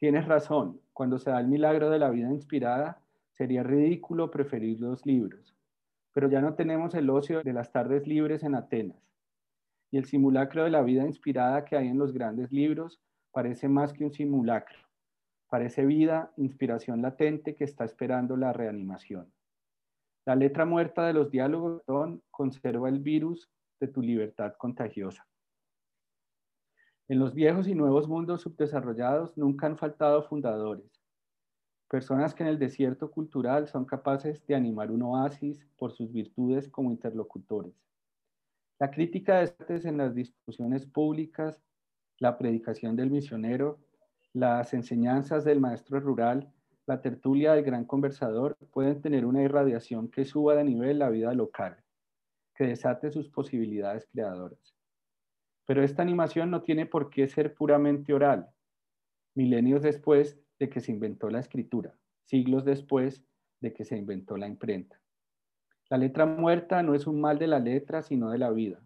Tienes 0.00 0.26
razón, 0.26 0.80
cuando 1.00 1.18
se 1.18 1.30
da 1.30 1.40
el 1.40 1.48
milagro 1.48 1.88
de 1.88 1.98
la 1.98 2.10
vida 2.10 2.28
inspirada, 2.28 3.00
sería 3.32 3.62
ridículo 3.62 4.30
preferir 4.30 4.82
los 4.82 5.06
libros. 5.06 5.56
Pero 6.12 6.28
ya 6.28 6.42
no 6.42 6.52
tenemos 6.56 6.94
el 6.94 7.08
ocio 7.08 7.42
de 7.42 7.54
las 7.54 7.72
tardes 7.72 8.06
libres 8.06 8.42
en 8.42 8.54
Atenas. 8.54 9.02
Y 9.90 9.96
el 9.96 10.04
simulacro 10.04 10.62
de 10.62 10.68
la 10.68 10.82
vida 10.82 11.06
inspirada 11.06 11.64
que 11.64 11.74
hay 11.74 11.88
en 11.88 11.96
los 11.96 12.12
grandes 12.12 12.52
libros 12.52 13.00
parece 13.32 13.66
más 13.66 13.94
que 13.94 14.04
un 14.04 14.12
simulacro. 14.12 14.76
Parece 15.48 15.86
vida, 15.86 16.34
inspiración 16.36 17.00
latente 17.00 17.54
que 17.54 17.64
está 17.64 17.86
esperando 17.86 18.36
la 18.36 18.52
reanimación. 18.52 19.32
La 20.26 20.36
letra 20.36 20.66
muerta 20.66 21.06
de 21.06 21.14
los 21.14 21.30
diálogos 21.30 21.80
conserva 22.30 22.90
el 22.90 22.98
virus 22.98 23.48
de 23.80 23.88
tu 23.88 24.02
libertad 24.02 24.52
contagiosa. 24.58 25.26
En 27.10 27.18
los 27.18 27.34
viejos 27.34 27.66
y 27.66 27.74
nuevos 27.74 28.06
mundos 28.06 28.42
subdesarrollados 28.42 29.36
nunca 29.36 29.66
han 29.66 29.76
faltado 29.76 30.22
fundadores, 30.22 31.02
personas 31.88 32.36
que 32.36 32.44
en 32.44 32.50
el 32.50 32.56
desierto 32.60 33.10
cultural 33.10 33.66
son 33.66 33.84
capaces 33.84 34.46
de 34.46 34.54
animar 34.54 34.92
un 34.92 35.02
oasis 35.02 35.66
por 35.76 35.90
sus 35.90 36.12
virtudes 36.12 36.68
como 36.68 36.92
interlocutores. 36.92 37.74
La 38.78 38.92
crítica 38.92 39.38
de 39.38 39.46
estos 39.46 39.86
en 39.86 39.96
las 39.96 40.14
discusiones 40.14 40.86
públicas, 40.86 41.60
la 42.20 42.38
predicación 42.38 42.94
del 42.94 43.10
misionero, 43.10 43.80
las 44.32 44.72
enseñanzas 44.72 45.42
del 45.44 45.58
maestro 45.58 45.98
rural, 45.98 46.52
la 46.86 47.02
tertulia 47.02 47.54
del 47.54 47.64
gran 47.64 47.86
conversador 47.86 48.56
pueden 48.70 49.02
tener 49.02 49.26
una 49.26 49.42
irradiación 49.42 50.08
que 50.12 50.24
suba 50.24 50.54
de 50.54 50.62
nivel 50.62 51.00
la 51.00 51.10
vida 51.10 51.34
local 51.34 51.76
que 52.54 52.68
desate 52.68 53.10
sus 53.10 53.28
posibilidades 53.28 54.06
creadoras. 54.12 54.79
Pero 55.70 55.84
esta 55.84 56.02
animación 56.02 56.50
no 56.50 56.62
tiene 56.62 56.84
por 56.84 57.10
qué 57.10 57.28
ser 57.28 57.54
puramente 57.54 58.12
oral, 58.12 58.50
milenios 59.36 59.82
después 59.82 60.36
de 60.58 60.68
que 60.68 60.80
se 60.80 60.90
inventó 60.90 61.30
la 61.30 61.38
escritura, 61.38 61.94
siglos 62.24 62.64
después 62.64 63.24
de 63.60 63.72
que 63.72 63.84
se 63.84 63.96
inventó 63.96 64.36
la 64.36 64.48
imprenta. 64.48 65.00
La 65.88 65.96
letra 65.96 66.26
muerta 66.26 66.82
no 66.82 66.96
es 66.96 67.06
un 67.06 67.20
mal 67.20 67.38
de 67.38 67.46
la 67.46 67.60
letra, 67.60 68.02
sino 68.02 68.32
de 68.32 68.38
la 68.38 68.50
vida. 68.50 68.82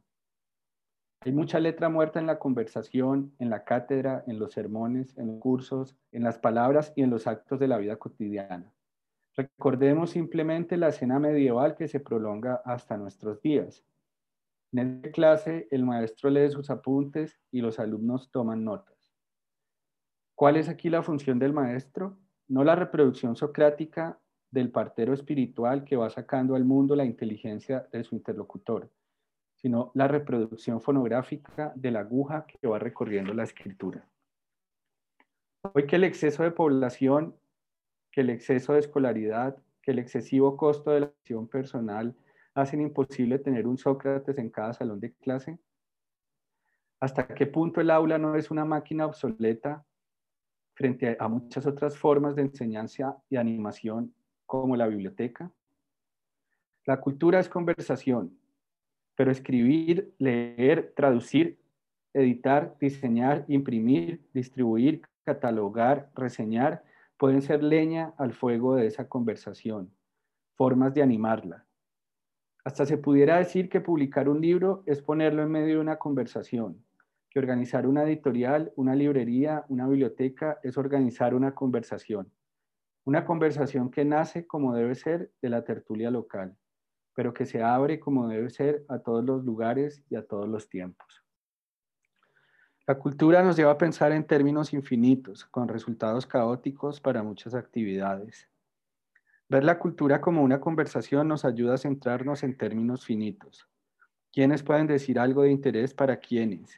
Hay 1.21 1.33
mucha 1.33 1.59
letra 1.59 1.89
muerta 1.89 2.21
en 2.21 2.27
la 2.27 2.39
conversación, 2.39 3.35
en 3.39 3.49
la 3.49 3.65
cátedra, 3.65 4.23
en 4.27 4.39
los 4.39 4.53
sermones, 4.53 5.17
en 5.17 5.29
los 5.29 5.41
cursos, 5.41 5.97
en 6.13 6.23
las 6.23 6.39
palabras 6.39 6.93
y 6.97 7.01
en 7.01 7.09
los 7.09 7.27
actos 7.27 7.59
de 7.59 7.69
la 7.69 7.79
vida 7.79 7.97
cotidiana. 7.97 8.71
Recordemos 9.35 10.11
simplemente 10.11 10.77
la 10.77 10.89
escena 10.89 11.19
medieval 11.19 11.77
que 11.77 11.89
se 11.89 12.01
prolonga 12.01 12.61
hasta 12.63 12.99
nuestros 12.99 13.41
días. 13.41 13.83
En 14.77 14.97
esta 14.97 15.13
clase, 15.13 15.69
el 15.71 15.85
maestro 15.85 16.31
lee 16.31 16.51
sus 16.51 16.69
apuntes 16.69 17.41
y 17.53 17.61
los 17.61 17.79
alumnos 17.79 18.33
toman 18.33 18.65
notas. 18.65 19.15
¿Cuál 20.35 20.57
es 20.57 20.69
aquí 20.69 20.91
la 20.91 21.05
función 21.05 21.39
del 21.39 21.53
maestro? 21.53 22.19
No 22.49 22.65
la 22.65 22.75
reproducción 22.75 23.37
socrática 23.37 24.19
del 24.51 24.73
partero 24.73 25.15
espiritual 25.15 25.85
que 25.85 25.95
va 25.95 26.11
sacando 26.11 26.57
al 26.57 26.65
mundo 26.65 26.97
la 26.97 27.05
inteligencia 27.05 27.87
de 27.93 28.03
su 28.03 28.17
interlocutor, 28.17 28.91
sino 29.55 29.93
la 29.95 30.09
reproducción 30.09 30.81
fonográfica 30.81 31.73
de 31.77 31.93
la 31.93 32.01
aguja 32.01 32.45
que 32.45 32.67
va 32.67 32.81
recorriendo 32.81 33.33
la 33.33 33.45
escritura. 33.45 34.09
Hoy 35.73 35.87
que 35.87 35.95
el 35.95 36.05
exceso 36.05 36.43
de 36.43 36.51
población, 36.51 37.37
que 38.11 38.23
el 38.23 38.31
exceso 38.31 38.73
de 38.73 38.81
escolaridad, 38.81 39.57
que 39.83 39.93
el 39.93 40.01
excesivo 40.01 40.57
costo 40.57 40.91
de 40.91 41.01
la 41.01 41.07
acción 41.07 41.47
personal 41.47 42.17
hacen 42.55 42.81
imposible 42.81 43.39
tener 43.39 43.67
un 43.67 43.77
Sócrates 43.77 44.39
en 44.39 44.51
cada 44.51 44.73
salón 44.73 45.01
de 45.01 45.13
clase? 45.15 45.59
¿Hasta 47.01 47.27
qué 47.27 47.47
punto 47.47 47.81
el 47.81 47.91
aula 47.91 48.17
no 48.19 48.37
es 48.37 48.51
una 48.51 48.65
máquina 48.65 49.07
obsoleta 49.07 49.85
frente 50.75 51.17
a 51.19 51.29
muchas 51.29 51.67
otras 51.67 51.99
formas 51.99 52.35
de 52.35 52.43
enseñanza 52.43 53.17
y 53.29 53.37
animación 53.37 54.15
como 54.47 54.77
la 54.77 54.87
biblioteca? 54.87 55.53
La 56.87 57.01
cultura 57.01 57.41
es 57.41 57.49
conversación, 57.49 58.39
pero 59.17 59.31
escribir, 59.31 60.15
leer, 60.19 60.93
traducir, 60.95 61.59
editar, 62.13 62.77
diseñar, 62.79 63.45
imprimir, 63.49 64.25
distribuir, 64.33 65.03
catalogar, 65.25 66.11
reseñar, 66.15 66.85
pueden 67.17 67.43
ser 67.43 67.63
leña 67.63 68.15
al 68.19 68.33
fuego 68.33 68.77
de 68.77 68.87
esa 68.87 69.09
conversación, 69.09 69.93
formas 70.55 70.95
de 70.95 71.03
animarla. 71.03 71.64
Hasta 72.65 72.87
se 72.87 72.99
pudiera 72.99 73.39
decir 73.39 73.69
que 73.69 73.81
publicar 73.81 74.29
un 74.29 74.41
libro 74.41 74.83
es 74.87 75.03
ponerlo 75.03 75.43
en 75.43 75.51
medio 75.51 75.75
de 75.75 75.81
una 75.81 75.99
conversación, 75.99 76.83
que 77.31 77.39
organizar 77.39 77.87
una 77.87 78.05
editorial, 78.05 78.73
una 78.77 78.95
librería, 78.95 79.65
una 79.69 79.87
biblioteca 79.87 80.59
es 80.63 80.77
organizar 80.79 81.35
una 81.35 81.55
conversación. 81.55 82.33
Una 83.05 83.25
conversación 83.25 83.91
que 83.91 84.05
nace 84.05 84.47
como 84.47 84.75
debe 84.75 84.95
ser 84.95 85.31
de 85.43 85.51
la 85.51 85.63
tertulia 85.63 86.11
local 86.11 86.57
pero 87.15 87.33
que 87.33 87.47
se 87.47 87.63
abre 87.63 87.99
como 88.01 88.29
debe 88.29 88.51
ser 88.51 88.85
a 88.89 88.99
todos 88.99 89.25
los 89.25 89.45
lugares 89.45 90.03
y 90.11 90.17
a 90.17 90.27
todos 90.27 90.49
los 90.49 90.69
tiempos. 90.69 91.25
La 92.87 92.99
cultura 92.99 93.43
nos 93.43 93.57
lleva 93.57 93.71
a 93.71 93.79
pensar 93.79 94.13
en 94.13 94.27
términos 94.27 94.75
infinitos, 94.75 95.47
con 95.47 95.69
resultados 95.69 96.27
caóticos 96.27 97.01
para 97.01 97.23
muchas 97.23 97.55
actividades. 97.55 98.51
Ver 99.55 99.63
la 99.63 99.79
cultura 99.79 100.21
como 100.21 100.43
una 100.43 100.61
conversación 100.61 101.29
nos 101.29 101.45
ayuda 101.45 101.75
a 101.75 101.79
centrarnos 101.79 102.43
en 102.43 102.59
términos 102.59 103.05
finitos. 103.05 103.69
¿Quiénes 104.33 104.65
pueden 104.65 104.89
decir 104.89 105.17
algo 105.17 105.43
de 105.43 105.53
interés 105.53 105.95
para 105.95 106.17
quiénes? 106.17 106.77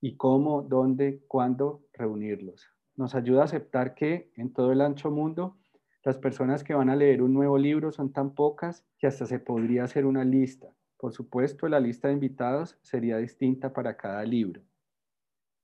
¿Y 0.00 0.16
cómo, 0.16 0.62
dónde, 0.62 1.24
cuándo 1.26 1.82
reunirlos? 1.92 2.70
Nos 2.94 3.16
ayuda 3.16 3.40
a 3.40 3.46
aceptar 3.46 3.96
que 3.96 4.30
en 4.36 4.52
todo 4.52 4.70
el 4.70 4.82
ancho 4.82 5.10
mundo 5.10 5.58
las 6.04 6.16
personas 6.16 6.62
que 6.62 6.74
van 6.74 6.90
a 6.90 6.94
leer 6.94 7.22
un 7.24 7.34
nuevo 7.34 7.58
libro 7.58 7.90
son 7.90 8.12
tan 8.12 8.36
pocas 8.36 8.86
que 8.98 9.08
hasta 9.08 9.26
se 9.26 9.40
podría 9.40 9.82
hacer 9.82 10.06
una 10.06 10.22
lista. 10.22 10.72
Por 10.98 11.12
supuesto, 11.12 11.66
la 11.66 11.80
lista 11.80 12.06
de 12.06 12.14
invitados 12.14 12.78
sería 12.82 13.16
distinta 13.16 13.72
para 13.72 13.96
cada 13.96 14.22
libro. 14.22 14.62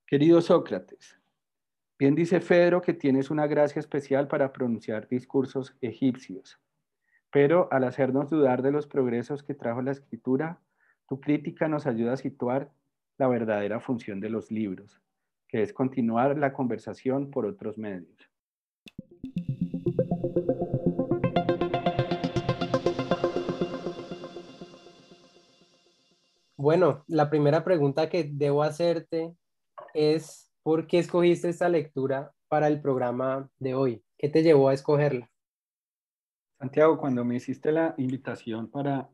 Querido 0.08 0.42
Sócrates, 0.42 1.20
bien 1.98 2.14
dice 2.14 2.40
Fedro 2.40 2.80
que 2.80 2.94
tienes 2.94 3.30
una 3.30 3.46
gracia 3.46 3.80
especial 3.80 4.28
para 4.28 4.52
pronunciar 4.52 5.08
discursos 5.08 5.76
egipcios, 5.80 6.60
pero 7.30 7.68
al 7.72 7.84
hacernos 7.84 8.30
dudar 8.30 8.62
de 8.62 8.70
los 8.70 8.86
progresos 8.86 9.42
que 9.42 9.54
trajo 9.54 9.82
la 9.82 9.92
escritura, 9.92 10.60
tu 11.08 11.20
crítica 11.20 11.68
nos 11.68 11.86
ayuda 11.86 12.12
a 12.12 12.16
situar 12.16 12.70
la 13.16 13.28
verdadera 13.28 13.80
función 13.80 14.20
de 14.20 14.30
los 14.30 14.50
libros, 14.50 15.02
que 15.48 15.62
es 15.62 15.72
continuar 15.72 16.38
la 16.38 16.52
conversación 16.52 17.30
por 17.30 17.46
otros 17.46 17.78
medios. 17.78 18.30
Bueno, 26.56 27.04
la 27.06 27.30
primera 27.30 27.64
pregunta 27.64 28.08
que 28.08 28.24
debo 28.24 28.62
hacerte 28.62 29.34
es, 29.94 30.47
¿por 30.68 30.86
qué 30.86 30.98
escogiste 30.98 31.48
esta 31.48 31.66
lectura 31.70 32.34
para 32.46 32.68
el 32.68 32.82
programa 32.82 33.48
de 33.58 33.72
hoy? 33.72 34.02
¿Qué 34.18 34.28
te 34.28 34.42
llevó 34.42 34.68
a 34.68 34.74
escogerla? 34.74 35.30
Santiago, 36.58 36.98
cuando 36.98 37.24
me 37.24 37.36
hiciste 37.36 37.72
la 37.72 37.94
invitación 37.96 38.68
para 38.68 39.08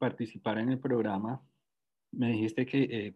participar 0.00 0.58
en 0.58 0.70
el 0.70 0.80
programa, 0.80 1.40
me 2.10 2.32
dijiste 2.32 2.66
que 2.66 2.82
eh, 2.82 3.14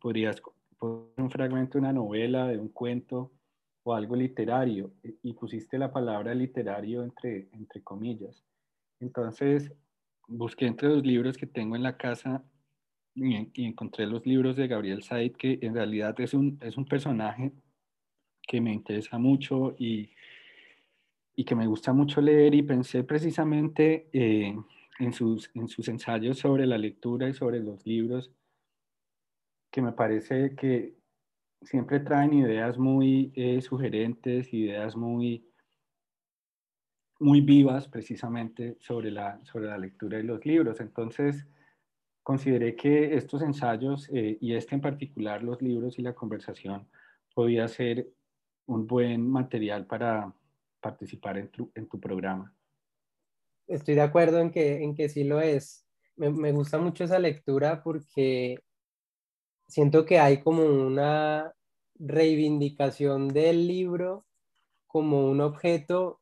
podrías 0.00 0.40
poner 0.78 1.10
un 1.16 1.30
fragmento 1.32 1.72
de 1.72 1.78
una 1.80 1.92
novela, 1.92 2.46
de 2.46 2.58
un 2.58 2.68
cuento 2.68 3.32
o 3.82 3.92
algo 3.92 4.14
literario, 4.14 4.92
y 5.02 5.32
pusiste 5.32 5.78
la 5.78 5.90
palabra 5.90 6.32
literario 6.32 7.02
entre, 7.02 7.48
entre 7.54 7.82
comillas. 7.82 8.44
Entonces, 9.00 9.72
busqué 10.28 10.66
entre 10.66 10.90
los 10.90 11.04
libros 11.04 11.36
que 11.36 11.46
tengo 11.48 11.74
en 11.74 11.82
la 11.82 11.96
casa 11.96 12.44
y, 13.18 13.64
encontré 13.64 14.06
los 14.06 14.24
libros 14.26 14.56
de 14.56 14.68
Gabriel 14.68 15.02
Said, 15.02 15.32
que 15.32 15.58
en 15.62 15.74
realidad 15.74 16.18
es 16.20 16.34
un, 16.34 16.58
es 16.62 16.76
un 16.76 16.84
personaje 16.84 17.52
que 18.42 18.60
me 18.60 18.72
interesa 18.72 19.18
mucho 19.18 19.74
y, 19.78 20.10
y 21.36 21.44
que 21.44 21.54
me 21.54 21.66
gusta 21.66 21.92
mucho 21.92 22.20
leer 22.20 22.54
y 22.54 22.62
pensé 22.62 23.04
precisamente 23.04 24.08
eh, 24.12 24.56
en, 24.98 25.12
sus, 25.12 25.50
en 25.54 25.68
sus 25.68 25.88
ensayos 25.88 26.38
sobre 26.38 26.66
la 26.66 26.78
lectura 26.78 27.28
y 27.28 27.34
sobre 27.34 27.60
los 27.60 27.86
libros, 27.86 28.32
que 29.70 29.82
me 29.82 29.92
parece 29.92 30.54
que 30.56 30.94
siempre 31.62 32.00
traen 32.00 32.32
ideas 32.32 32.78
muy 32.78 33.32
eh, 33.34 33.60
sugerentes, 33.60 34.52
ideas 34.52 34.96
muy, 34.96 35.46
muy 37.20 37.40
vivas 37.40 37.88
precisamente 37.88 38.76
sobre 38.80 39.10
la, 39.10 39.40
sobre 39.44 39.66
la 39.66 39.78
lectura 39.78 40.18
de 40.18 40.24
los 40.24 40.44
libros. 40.46 40.80
Entonces, 40.80 41.46
consideré 42.28 42.76
que 42.76 43.16
estos 43.16 43.40
ensayos 43.40 44.06
eh, 44.12 44.36
y 44.38 44.52
este 44.52 44.74
en 44.74 44.82
particular, 44.82 45.42
los 45.42 45.62
libros 45.62 45.98
y 45.98 46.02
la 46.02 46.14
conversación, 46.14 46.86
podía 47.34 47.66
ser 47.68 48.06
un 48.66 48.86
buen 48.86 49.26
material 49.26 49.86
para 49.86 50.30
participar 50.78 51.38
en 51.38 51.48
tu, 51.88 51.98
programa. 51.98 52.54
Estoy 53.66 53.94
de 53.94 54.02
acuerdo 54.02 54.40
en 54.40 54.50
que, 54.50 54.84
en 54.84 54.94
que 54.94 55.08
sí 55.08 55.24
lo 55.24 55.40
es. 55.40 55.86
Me 56.16 56.52
gusta 56.52 56.76
mucho 56.76 57.04
esa 57.04 57.18
lectura 57.18 57.82
porque 57.82 58.58
siento 59.66 60.04
que 60.04 60.18
hay 60.18 60.42
como 60.42 60.64
una 60.64 61.54
reivindicación 61.94 63.28
del 63.28 63.66
libro 63.66 64.26
como 64.86 65.30
un 65.30 65.40
objeto 65.40 66.20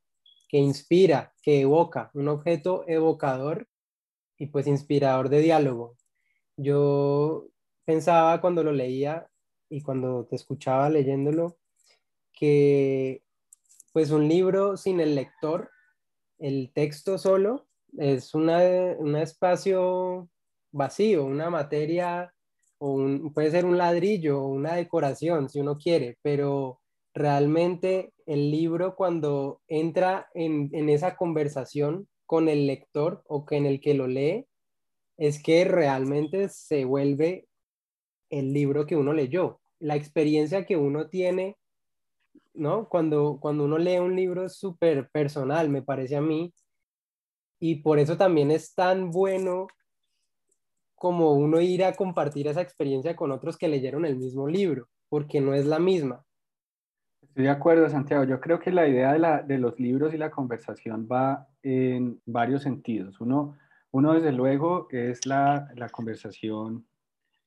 que 0.49 0.59
inspira, 0.59 1.35
que 1.43 1.63
evoca, 1.63 2.13
un 2.15 2.29
objeto 2.29 2.85
evocador 2.87 3.67
y 4.39 4.47
pues 4.47 4.67
inspirador 4.67 5.29
de 5.29 5.41
diálogo. 5.41 5.97
Yo 6.57 7.47
pensaba 7.85 8.41
cuando 8.41 8.63
lo 8.63 8.73
leía 8.73 9.29
y 9.69 9.83
cuando 9.83 10.25
te 10.27 10.37
escuchaba 10.37 10.91
leyéndolo 10.91 11.57
que 12.33 13.23
pues 13.93 14.11
un 14.11 14.29
libro 14.29 14.77
sin 14.77 15.01
el 15.01 15.15
lector, 15.15 15.71
el 16.39 16.71
texto 16.75 17.17
solo, 17.19 17.67
es 17.97 18.35
una, 18.35 18.59
un 18.99 19.17
espacio 19.17 20.29
vacío, 20.71 21.25
una 21.25 21.49
materia 21.49 22.35
o 22.79 23.09
puede 23.33 23.51
ser 23.51 23.65
un 23.65 23.79
ladrillo 23.79 24.43
o 24.43 24.49
una 24.49 24.75
decoración 24.75 25.49
si 25.49 25.61
uno 25.61 25.79
quiere, 25.79 26.19
pero 26.21 26.81
realmente 27.15 28.13
el 28.27 28.51
libro 28.51 28.95
cuando 28.97 29.63
entra 29.67 30.29
en, 30.35 30.69
en 30.73 30.91
esa 30.91 31.17
conversación 31.17 32.07
con 32.27 32.49
el 32.49 32.67
lector 32.67 33.23
o 33.27 33.47
que 33.47 33.57
en 33.57 33.67
el 33.67 33.81
que 33.81 33.95
lo 33.95 34.07
lee, 34.07 34.47
es 35.17 35.43
que 35.43 35.65
realmente 35.65 36.49
se 36.49 36.85
vuelve 36.85 37.49
el 38.29 38.53
libro 38.53 38.87
que 38.87 38.97
uno 38.97 39.13
leyó. 39.13 39.61
La 39.79 39.97
experiencia 39.97 40.67
que 40.67 40.77
uno 40.77 41.09
tiene, 41.09 41.57
¿no? 42.53 42.89
Cuando, 42.89 43.39
cuando 43.41 43.65
uno 43.65 43.79
lee 43.79 43.99
un 43.99 44.17
libro 44.17 44.45
es 44.45 44.57
súper 44.57 45.09
personal, 45.11 45.69
me 45.71 45.83
parece 45.83 46.17
a 46.17 46.21
mí. 46.21 46.53
Y 47.59 47.77
por 47.77 47.99
eso 47.99 48.17
también 48.17 48.51
es 48.51 48.75
tan 48.75 49.11
bueno 49.11 49.69
como 50.97 51.35
uno 51.35 51.61
ir 51.61 51.85
a 51.85 51.95
compartir 51.95 52.49
esa 52.49 52.63
experiencia 52.63 53.17
con 53.17 53.31
otros 53.31 53.57
que 53.57 53.69
leyeron 53.69 54.05
el 54.05 54.17
mismo 54.17 54.49
libro, 54.49 54.89
porque 55.09 55.41
no 55.41 55.55
es 55.55 55.67
la 55.67 55.79
misma. 55.79 56.26
Estoy 57.37 57.45
de 57.45 57.51
acuerdo, 57.51 57.87
Santiago. 57.91 58.25
Yo 58.25 58.41
creo 58.41 58.59
que 58.59 58.73
la 58.73 58.89
idea 58.89 59.13
de, 59.13 59.19
la, 59.19 59.43
de 59.43 59.59
los 59.59 59.79
libros 59.79 60.15
y 60.15 60.17
la 60.17 60.31
conversación 60.31 61.07
va 61.07 61.47
en 61.63 62.19
varios 62.25 62.63
sentidos. 62.63 63.21
Uno, 63.21 63.59
uno 63.91 64.15
desde 64.15 64.33
luego, 64.33 64.89
es 64.91 65.27
la, 65.27 65.69
la 65.75 65.91
conversación 65.91 66.87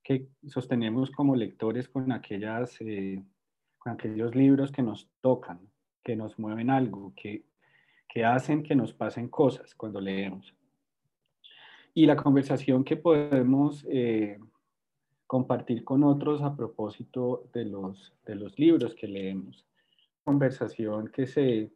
que 0.03 0.27
sostenemos 0.45 1.09
como 1.09 1.35
lectores 1.35 1.89
con, 1.89 2.11
aquellas, 2.11 2.79
eh, 2.81 3.23
con 3.79 3.93
aquellos 3.93 4.35
libros 4.35 4.71
que 4.71 4.83
nos 4.83 5.09
tocan, 5.21 5.59
que 6.03 6.15
nos 6.15 6.37
mueven 6.37 6.69
algo, 6.69 7.11
que, 7.15 7.45
que 8.07 8.23
hacen 8.23 8.61
que 8.61 8.75
nos 8.75 8.93
pasen 8.93 9.27
cosas 9.27 9.73
cuando 9.73 9.99
leemos. 9.99 10.53
Y 11.95 12.05
la 12.05 12.15
conversación 12.15 12.83
que 12.83 12.95
podemos 12.95 13.83
eh, 13.89 14.37
compartir 15.25 15.83
con 15.83 16.03
otros 16.03 16.43
a 16.43 16.55
propósito 16.55 17.49
de 17.55 17.65
los, 17.65 18.13
de 18.27 18.35
los 18.35 18.59
libros 18.59 18.93
que 18.93 19.07
leemos. 19.07 19.65
Conversación 20.29 21.07
que 21.07 21.25
se, 21.25 21.71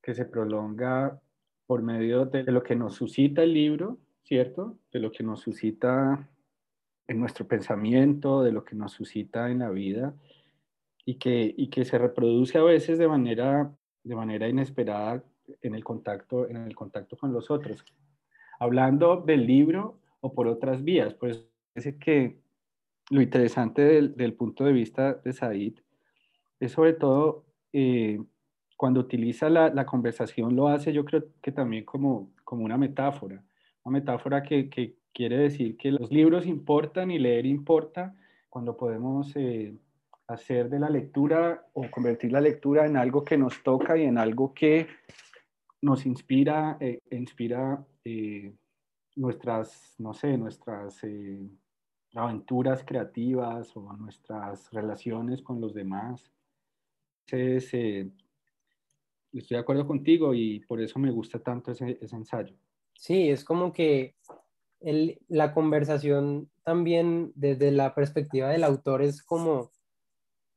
que 0.00 0.14
se 0.14 0.24
prolonga 0.24 1.20
por 1.66 1.82
medio 1.82 2.24
de 2.24 2.44
lo 2.44 2.62
que 2.62 2.74
nos 2.74 2.94
suscita 2.94 3.42
el 3.42 3.52
libro, 3.52 3.98
¿cierto? 4.24 4.78
De 4.90 5.00
lo 5.00 5.12
que 5.12 5.22
nos 5.22 5.40
suscita 5.40 6.26
en 7.06 7.20
nuestro 7.20 7.46
pensamiento, 7.46 8.42
de 8.42 8.52
lo 8.52 8.64
que 8.64 8.74
nos 8.74 8.92
suscita 8.92 9.50
en 9.50 9.58
la 9.58 9.68
vida 9.68 10.14
y 11.04 11.16
que, 11.16 11.54
y 11.54 11.68
que 11.68 11.84
se 11.84 11.98
reproduce 11.98 12.56
a 12.56 12.62
veces 12.62 12.96
de 12.96 13.06
manera, 13.06 13.70
de 14.02 14.16
manera 14.16 14.48
inesperada 14.48 15.22
en 15.60 15.74
el, 15.74 15.84
contacto, 15.84 16.48
en 16.48 16.56
el 16.56 16.74
contacto 16.74 17.18
con 17.18 17.34
los 17.34 17.50
otros. 17.50 17.84
Hablando 18.58 19.20
del 19.20 19.46
libro 19.46 20.00
o 20.22 20.32
por 20.32 20.48
otras 20.48 20.82
vías, 20.82 21.12
pues 21.12 21.46
parece 21.74 21.98
que 21.98 22.40
lo 23.10 23.20
interesante 23.20 23.82
del, 23.82 24.16
del, 24.16 24.32
punto 24.32 24.64
de 24.64 24.72
vista 24.72 25.12
de 25.22 25.34
Said 25.34 25.74
es 26.60 26.72
sobre 26.72 26.94
todo 26.94 27.47
eh, 27.72 28.20
cuando 28.76 29.00
utiliza 29.00 29.48
la, 29.50 29.70
la, 29.70 29.84
conversación, 29.84 30.54
lo 30.54 30.68
hace 30.68 30.92
yo 30.92 31.04
creo 31.04 31.24
que 31.42 31.52
también 31.52 31.84
como, 31.84 32.30
como 32.44 32.64
una 32.64 32.78
metáfora, 32.78 33.42
una 33.84 33.98
metáfora 33.98 34.42
que, 34.42 34.70
que 34.70 34.98
quiere 35.12 35.36
decir 35.36 35.76
que 35.76 35.90
los 35.90 36.12
libros 36.12 36.46
importan 36.46 37.10
y 37.10 37.18
leer 37.18 37.44
importa 37.44 38.14
cuando 38.48 38.76
podemos 38.76 39.34
eh, 39.34 39.76
hacer 40.28 40.68
de 40.70 40.78
la 40.78 40.88
lectura 40.88 41.66
o 41.72 41.90
convertir 41.90 42.30
la 42.30 42.40
lectura 42.40 42.86
en 42.86 42.96
algo 42.96 43.24
que 43.24 43.36
nos 43.36 43.62
toca 43.64 43.96
y 43.96 44.04
en 44.04 44.16
algo 44.16 44.54
que 44.54 44.86
nos 45.82 46.06
inspira, 46.06 46.76
eh, 46.78 47.00
inspira 47.10 47.84
eh, 48.04 48.54
nuestras, 49.16 49.96
no 49.98 50.14
sé, 50.14 50.38
nuestras 50.38 51.00
aventuras 52.14 52.84
creativas 52.84 53.76
o 53.76 53.92
nuestras 53.94 54.70
relaciones 54.72 55.42
con 55.42 55.60
los 55.60 55.74
demás. 55.74 56.32
Entonces, 57.30 58.10
estoy 59.32 59.56
de 59.56 59.60
acuerdo 59.60 59.86
contigo 59.86 60.32
y 60.34 60.60
por 60.60 60.80
eso 60.80 60.98
me 60.98 61.10
gusta 61.10 61.38
tanto 61.38 61.72
ese, 61.72 61.98
ese 62.00 62.16
ensayo. 62.16 62.54
Sí, 62.94 63.28
es 63.28 63.44
como 63.44 63.72
que 63.72 64.16
el, 64.80 65.20
la 65.28 65.52
conversación 65.52 66.50
también 66.64 67.32
desde 67.34 67.70
la 67.70 67.94
perspectiva 67.94 68.48
del 68.48 68.64
autor 68.64 69.02
es 69.02 69.22
como 69.22 69.70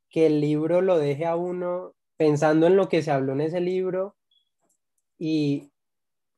que 0.10 0.28
el 0.28 0.42
libro 0.42 0.82
lo 0.82 0.98
deje 0.98 1.26
a 1.26 1.36
uno 1.36 1.94
pensando 2.18 2.68
en 2.68 2.76
lo 2.76 2.90
que 2.90 3.02
se 3.02 3.12
habló 3.12 3.34
en 3.34 3.42
ese 3.42 3.62
libro 3.62 4.16
y 5.18 5.72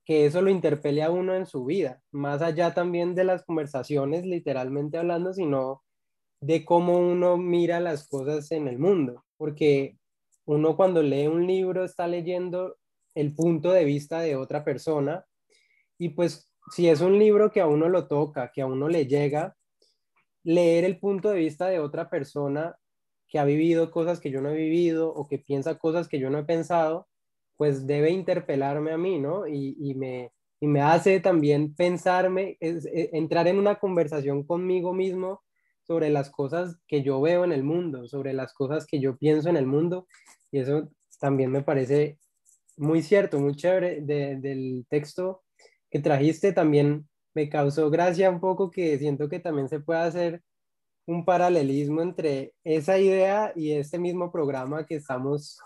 que 0.06 0.26
eso 0.26 0.42
lo 0.42 0.50
interpele 0.50 1.02
a 1.04 1.12
uno 1.12 1.34
en 1.36 1.46
su 1.46 1.64
vida, 1.66 2.04
más 2.12 2.42
allá 2.42 2.74
también 2.74 3.16
de 3.16 3.24
las 3.24 3.44
conversaciones 3.46 4.26
literalmente 4.26 4.98
hablando, 4.98 5.34
sino 5.34 5.84
de 6.42 6.66
cómo 6.66 7.00
uno 7.00 7.38
mira 7.38 7.80
las 7.80 8.08
cosas 8.08 8.52
en 8.52 8.68
el 8.68 8.78
mundo, 8.78 9.24
porque 9.38 9.98
uno 10.46 10.76
cuando 10.76 11.02
lee 11.02 11.28
un 11.28 11.48
libro 11.48 11.84
está 11.84 12.08
leyendo 12.08 12.78
el 13.16 13.34
punto 13.34 13.72
de 13.72 13.86
vista 13.86 14.20
de 14.20 14.36
otra 14.36 14.64
persona 14.64 15.26
y 15.98 16.10
pues 16.10 16.50
si 16.72 16.90
es 16.90 17.02
un 17.02 17.20
libro 17.20 17.52
que 17.52 17.62
a 17.62 17.68
uno 17.68 17.90
lo 17.90 18.08
toca, 18.08 18.52
que 18.52 18.62
a 18.62 18.66
uno 18.66 18.88
le 18.88 19.06
llega, 19.06 19.56
leer 20.44 20.84
el 20.86 21.00
punto 21.00 21.30
de 21.30 21.40
vista 21.40 21.68
de 21.68 21.80
otra 21.80 22.10
persona 22.10 22.76
que 23.28 23.40
ha 23.40 23.46
vivido 23.46 23.92
cosas 23.92 24.20
que 24.20 24.32
yo 24.32 24.42
no 24.42 24.50
he 24.50 24.56
vivido 24.56 25.14
o 25.14 25.28
que 25.28 25.40
piensa 25.40 25.78
cosas 25.78 26.08
que 26.08 26.20
yo 26.20 26.30
no 26.30 26.40
he 26.40 26.44
pensado, 26.44 27.08
pues 27.58 27.88
debe 27.88 28.12
interpelarme 28.12 28.92
a 28.92 28.98
mí, 28.98 29.20
¿no? 29.20 29.48
Y, 29.48 29.96
me, 29.96 30.32
me 30.62 30.82
hace 30.82 31.20
también 31.20 31.76
pensarme, 31.76 32.58
e, 32.60 33.10
entrar 33.14 33.48
en 33.48 33.58
una 33.58 33.76
conversación 33.76 34.44
conmigo 34.44 34.94
mismo 34.94 35.43
sobre 35.86 36.10
las 36.10 36.30
cosas 36.30 36.78
que 36.88 37.04
yo 37.04 37.22
veo 37.22 37.44
en 37.44 37.52
el 37.52 37.64
mundo, 37.64 38.08
sobre 38.08 38.34
las 38.34 38.54
cosas 38.54 38.86
que 38.86 39.00
yo 39.00 39.18
pienso 39.18 39.50
en 39.50 39.58
el 39.58 39.68
mundo. 39.68 40.08
Y 40.52 40.60
eso 40.60 40.90
también 41.20 41.52
me 41.52 41.64
parece 41.64 42.20
muy 42.78 43.02
cierto, 43.02 43.40
muy 43.40 43.56
chévere 43.56 44.02
del 44.02 44.86
texto 44.90 45.44
que 45.94 46.00
trajiste 46.00 46.54
también 46.54 47.08
me 47.36 47.50
causó 47.50 47.92
gracia 47.92 48.32
un 48.32 48.40
poco 48.40 48.72
que 48.72 48.98
siento 48.98 49.30
que 49.30 49.40
también 49.40 49.70
se 49.70 49.80
puede 49.80 50.00
hacer 50.00 50.42
un 51.06 51.24
paralelismo 51.24 52.02
entre 52.02 52.56
esa 52.64 52.98
idea 52.98 53.54
y 53.56 53.74
este 53.74 54.00
mismo 54.00 54.32
programa 54.32 54.88
que 54.88 54.96
estamos 54.96 55.60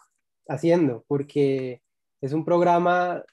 haciendo, 0.50 1.06
porque 1.08 1.82
es 2.20 2.34
un 2.34 2.44
programa 2.44 3.24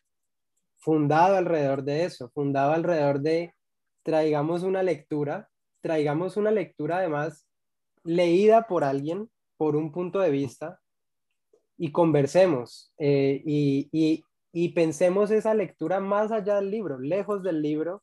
fundado 0.76 1.36
alrededor 1.36 1.82
de 1.82 2.04
eso, 2.04 2.30
fundado 2.30 2.72
alrededor 2.72 3.20
de 3.20 3.54
traigamos 4.04 4.62
una 4.62 4.84
lectura, 4.84 5.48
traigamos 5.84 6.38
una 6.38 6.50
lectura 6.50 6.96
además 6.96 7.46
leída 8.04 8.66
por 8.66 8.84
alguien, 8.84 9.28
por 9.58 9.76
un 9.76 9.92
punto 9.92 10.18
de 10.20 10.30
vista, 10.30 10.80
y 11.76 11.92
conversemos. 11.92 12.90
Eh, 12.96 13.42
y, 13.44 14.24
y 14.50 14.68
pensemos 14.70 15.30
esa 15.30 15.52
lectura 15.52 16.00
más 16.00 16.32
allá 16.32 16.56
del 16.56 16.70
libro, 16.70 16.98
lejos 16.98 17.42
del 17.42 17.60
libro, 17.60 18.02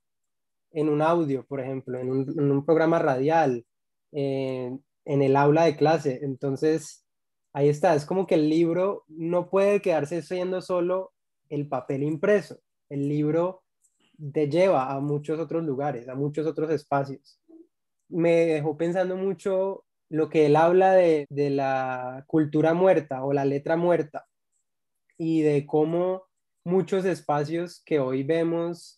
en 0.71 0.89
un 0.89 1.01
audio, 1.01 1.43
por 1.47 1.59
ejemplo, 1.59 1.97
en 1.97 2.11
un, 2.11 2.65
programa 2.65 2.99
radial, 2.99 3.65
en 4.11 4.81
el 5.05 5.35
aula 5.35 5.65
de 5.65 5.75
clase. 5.75 6.19
Entonces, 6.21 7.03
ahí 7.51 7.67
está, 7.67 7.95
es 7.95 8.05
como 8.05 8.27
que 8.27 8.35
el 8.35 8.47
libro 8.47 9.05
no 9.07 9.49
puede 9.49 9.81
quedarse 9.81 10.21
siendo 10.21 10.61
solo 10.61 11.13
el 11.49 11.67
papel 11.67 12.03
impreso. 12.03 12.59
El 12.89 13.09
libro 13.09 13.63
te 14.33 14.47
lleva 14.49 14.91
a 14.91 14.99
muchos 14.99 15.39
otros 15.39 15.63
lugares, 15.63 16.07
a 16.07 16.15
muchos 16.15 16.45
otros 16.45 16.69
espacios. 16.69 17.40
Me 18.11 18.45
dejó 18.45 18.77
pensando 18.77 19.15
mucho 19.15 19.85
lo 20.09 20.29
que 20.29 20.45
él 20.45 20.55
habla 20.55 20.93
de, 20.93 21.25
de 21.29 21.49
la 21.49 22.25
cultura 22.27 22.73
muerta 22.73 23.23
o 23.23 23.33
la 23.33 23.45
letra 23.45 23.77
muerta 23.77 24.27
y 25.17 25.41
de 25.41 25.65
cómo 25.65 26.23
muchos 26.63 27.05
espacios 27.05 27.81
que 27.85 27.99
hoy 27.99 28.23
vemos 28.23 28.97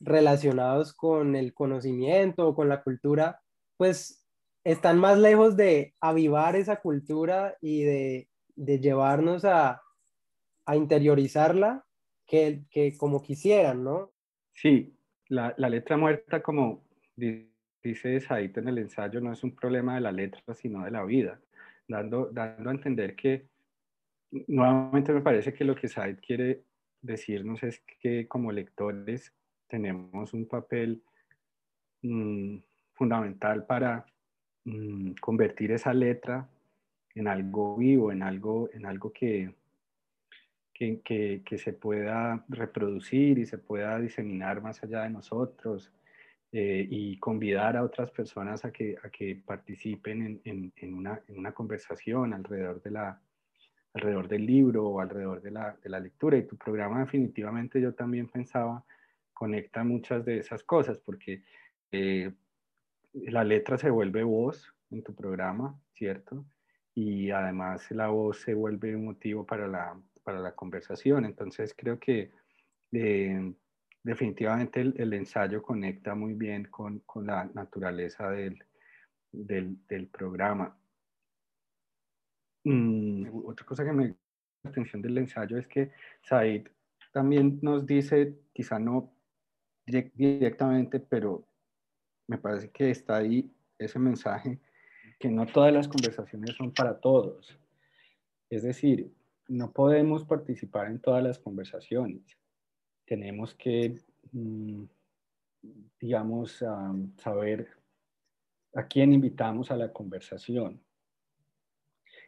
relacionados 0.00 0.92
con 0.92 1.36
el 1.36 1.54
conocimiento 1.54 2.48
o 2.48 2.54
con 2.54 2.68
la 2.68 2.82
cultura, 2.82 3.40
pues 3.76 4.26
están 4.64 4.98
más 4.98 5.18
lejos 5.18 5.56
de 5.56 5.94
avivar 6.00 6.56
esa 6.56 6.80
cultura 6.80 7.56
y 7.60 7.82
de, 7.82 8.28
llevarnos 8.56 9.44
a, 9.44 9.82
interiorizarla 10.74 11.84
que, 12.26 12.64
que, 12.70 12.96
como 12.96 13.22
quisieran, 13.22 13.84
¿no? 13.84 14.12
Sí, 14.54 14.98
la, 15.28 15.54
letra 15.56 15.96
muerta, 15.96 16.42
como 16.42 16.84
Said 17.94 18.58
en 18.58 18.68
el 18.68 18.78
ensayo, 18.78 19.20
no 19.20 19.32
es 19.32 19.42
un 19.44 19.54
problema 19.54 19.94
de 19.94 20.00
la 20.00 20.12
letra, 20.12 20.54
sino 20.54 20.84
de 20.84 20.90
la 20.90 21.04
vida, 21.04 21.40
dando, 21.86 22.26
dando 22.32 22.70
a 22.70 22.72
entender 22.72 23.14
que 23.14 23.46
nuevamente 24.48 25.12
me 25.12 25.20
parece 25.20 25.54
que 25.54 25.64
lo 25.64 25.74
que 25.74 25.88
Said 25.88 26.18
quiere 26.20 26.62
decirnos 27.00 27.62
es 27.62 27.80
que 28.00 28.26
como 28.26 28.52
lectores 28.52 29.32
tenemos 29.68 30.32
un 30.32 30.46
papel 30.46 31.02
mm, 32.02 32.58
fundamental 32.94 33.64
para 33.66 34.06
mm, 34.64 35.12
convertir 35.20 35.72
esa 35.72 35.92
letra 35.92 36.48
en 37.14 37.28
algo 37.28 37.76
vivo, 37.76 38.12
en 38.12 38.22
algo, 38.22 38.68
en 38.72 38.84
algo 38.84 39.12
que, 39.12 39.54
que, 40.74 41.42
que, 41.44 41.58
se 41.58 41.72
pueda 41.72 42.44
reproducir 42.48 43.38
y 43.38 43.46
se 43.46 43.56
pueda 43.56 43.98
diseminar 43.98 44.60
más 44.60 44.82
allá 44.82 45.04
de 45.04 45.10
nosotros 45.10 45.90
eh, 46.52 46.86
y 46.88 47.18
convidar 47.18 47.76
a 47.76 47.82
otras 47.82 48.10
personas 48.10 48.64
a 48.64 48.72
que, 48.72 48.96
a 49.02 49.10
que 49.10 49.42
participen 49.44 50.40
en, 50.44 50.72
en, 50.76 50.94
una, 50.94 51.20
en 51.28 51.38
una 51.38 51.52
conversación 51.52 52.32
alrededor 52.32 52.80
de 52.82 52.90
la, 52.92 53.20
alrededor 53.94 54.28
del 54.28 54.46
libro 54.46 54.86
o 54.86 55.00
alrededor 55.00 55.42
de 55.42 55.50
la, 55.50 55.76
de 55.82 55.90
la, 55.90 56.00
lectura. 56.00 56.36
Y 56.36 56.46
tu 56.46 56.56
programa 56.56 57.00
definitivamente 57.00 57.80
yo 57.80 57.94
también 57.94 58.28
pensaba 58.28 58.84
conecta 59.32 59.84
muchas 59.84 60.24
de 60.24 60.38
esas 60.38 60.62
cosas 60.62 60.98
porque 60.98 61.42
eh, 61.92 62.32
la 63.12 63.44
letra 63.44 63.76
se 63.76 63.90
vuelve 63.90 64.22
voz 64.22 64.72
en 64.90 65.02
tu 65.02 65.14
programa, 65.14 65.78
¿cierto? 65.92 66.46
Y 66.94 67.30
además 67.30 67.90
la 67.90 68.08
voz 68.08 68.38
se 68.38 68.54
vuelve 68.54 68.96
un 68.96 69.04
motivo 69.04 69.44
para 69.44 69.66
la, 69.66 70.00
para 70.22 70.40
la 70.40 70.54
conversación. 70.54 71.24
Entonces 71.24 71.74
creo 71.76 71.98
que 71.98 72.30
eh, 72.92 73.52
definitivamente 74.06 74.80
el, 74.82 75.12
ensayo 75.14 75.60
conecta 75.60 76.14
muy 76.14 76.34
bien 76.34 76.68
con, 76.70 77.02
la 77.24 77.44
naturaleza 77.54 78.30
del, 78.30 78.56
del, 79.32 80.06
programa. 80.06 80.78
Mm, 82.62 83.26
otra 83.44 83.66
cosa 83.66 83.84
que 83.84 83.92
me 83.92 84.04
llama 84.04 84.16
la 84.62 84.70
atención 84.70 85.02
del 85.02 85.18
ensayo 85.18 85.58
es 85.58 85.66
que 85.66 85.90
Said 86.22 86.68
también 87.12 87.58
nos 87.62 87.84
dice, 87.84 88.38
quizá 88.52 88.78
no 88.78 89.12
directamente, 89.84 91.00
pero 91.00 91.44
me 92.28 92.38
parece 92.38 92.70
que 92.70 92.90
está 92.90 93.16
ahí 93.16 93.52
ese 93.76 93.98
mensaje, 93.98 94.60
que 95.18 95.28
no 95.28 95.46
todas 95.46 95.72
las 95.72 95.88
conversaciones 95.88 96.54
son 96.54 96.72
para 96.72 97.00
todos. 97.00 97.58
Es 98.50 98.62
decir, 98.62 99.12
no 99.48 99.72
podemos 99.72 100.24
participar 100.24 100.86
en 100.86 101.00
todas 101.00 101.24
las 101.24 101.40
conversaciones 101.40 102.38
tenemos 103.06 103.54
que, 103.54 103.98
mm, 104.32 104.82
digamos, 106.00 106.64
saber 107.16 107.68
a 108.74 108.86
quién 108.86 109.12
invitamos 109.12 109.70
a 109.70 109.76
la 109.76 109.92
conversación. 109.92 110.80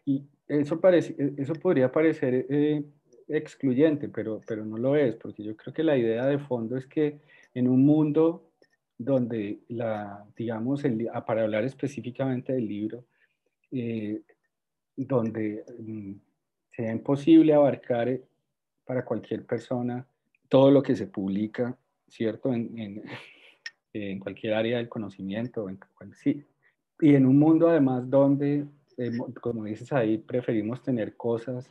Y 0.06 0.24
eso, 0.48 0.80
parece, 0.80 1.14
e, 1.18 1.34
eso 1.42 1.52
podría 1.54 1.92
parecer 1.92 2.46
eh, 2.48 2.82
excluyente, 3.28 4.08
pero, 4.08 4.40
pero 4.46 4.64
no 4.64 4.78
lo 4.78 4.96
es, 4.96 5.14
porque 5.16 5.42
yo 5.42 5.54
creo 5.56 5.74
que 5.74 5.82
la 5.82 5.96
idea 5.98 6.24
de 6.26 6.38
fondo 6.38 6.76
es 6.76 6.86
que 6.86 7.20
en 7.54 7.68
un 7.68 7.84
mundo 7.84 8.50
donde 8.96 9.60
la, 9.68 10.24
digamos, 10.36 10.84
el, 10.84 11.08
ah, 11.12 11.24
para 11.24 11.42
hablar 11.42 11.64
específicamente 11.64 12.54
del 12.54 12.66
libro, 12.66 13.04
eh, 13.70 14.22
donde 14.96 15.64
mm, 15.78 16.12
sea 16.72 16.92
imposible 16.92 17.52
abarcar 17.52 18.08
eh, 18.08 18.22
para 18.84 19.04
cualquier 19.04 19.44
persona 19.44 20.06
todo 20.48 20.70
lo 20.70 20.82
que 20.82 20.96
se 20.96 21.06
publica, 21.06 21.76
¿cierto? 22.08 22.52
En, 22.52 23.02
cualquier 24.20 24.54
área 24.54 24.78
del 24.78 24.88
conocimiento. 24.88 25.68
En, 25.68 25.78
sí. 26.14 26.44
Y 27.00 27.14
en 27.14 27.26
un 27.26 27.38
mundo 27.38 27.68
además 27.68 28.08
donde, 28.08 28.66
eh, 28.96 29.10
como 29.40 29.64
dices 29.64 29.92
ahí, 29.92 30.18
preferimos 30.18 30.82
tener 30.82 31.16
cosas, 31.16 31.70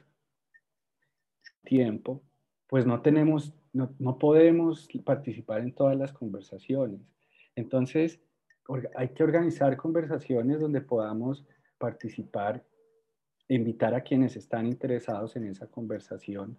tiempo, 1.63 2.21
pues 2.67 2.85
no 2.85 3.01
tenemos, 3.01 3.53
no, 3.73 3.93
no 3.99 4.17
podemos 4.17 4.87
participar 5.03 5.61
en 5.61 5.73
todas 5.73 5.97
las 5.97 6.13
conversaciones. 6.13 7.01
Entonces, 7.55 8.21
hay 8.95 9.09
que 9.09 9.23
organizar 9.23 9.77
conversaciones 9.77 10.59
donde 10.59 10.81
podamos 10.81 11.45
participar, 11.77 12.65
invitar 13.47 13.93
a 13.93 14.01
quienes 14.01 14.35
están 14.35 14.65
interesados 14.65 15.35
en 15.35 15.45
esa 15.45 15.67
conversación 15.67 16.57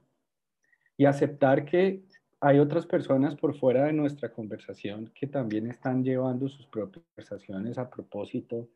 y 0.98 1.06
aceptar 1.06 1.64
que 1.64 2.02
hay 2.40 2.58
otras 2.58 2.84
personas 2.84 3.36
por 3.36 3.56
fuera 3.56 3.86
de 3.86 3.92
nuestra 3.92 4.30
conversación 4.30 5.10
que 5.14 5.28
también 5.28 5.68
están 5.68 6.04
llevando 6.04 6.48
sus 6.48 6.66
propias 6.66 7.04
conversaciones 7.06 7.78
a 7.78 7.88
propósito, 7.88 8.68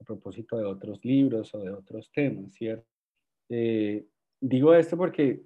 a 0.00 0.04
propósito 0.04 0.58
de 0.58 0.64
otros 0.64 1.04
libros 1.04 1.54
o 1.54 1.60
de 1.60 1.70
otros 1.70 2.10
temas, 2.12 2.52
¿cierto? 2.52 2.86
Eh, 3.48 4.04
digo 4.40 4.74
esto 4.74 4.96
porque 4.96 5.42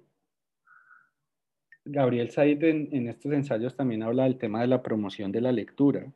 Gabriel 1.85 2.31
Said 2.31 2.63
en, 2.63 3.07
estos 3.07 3.31
ensayos 3.31 3.75
también 3.75 4.03
habla 4.03 4.23
del 4.23 4.37
tema 4.37 4.61
de 4.61 4.67
la 4.67 4.81
promoción 4.81 5.31
de 5.31 5.41
la 5.41 5.51
lectura. 5.51 6.11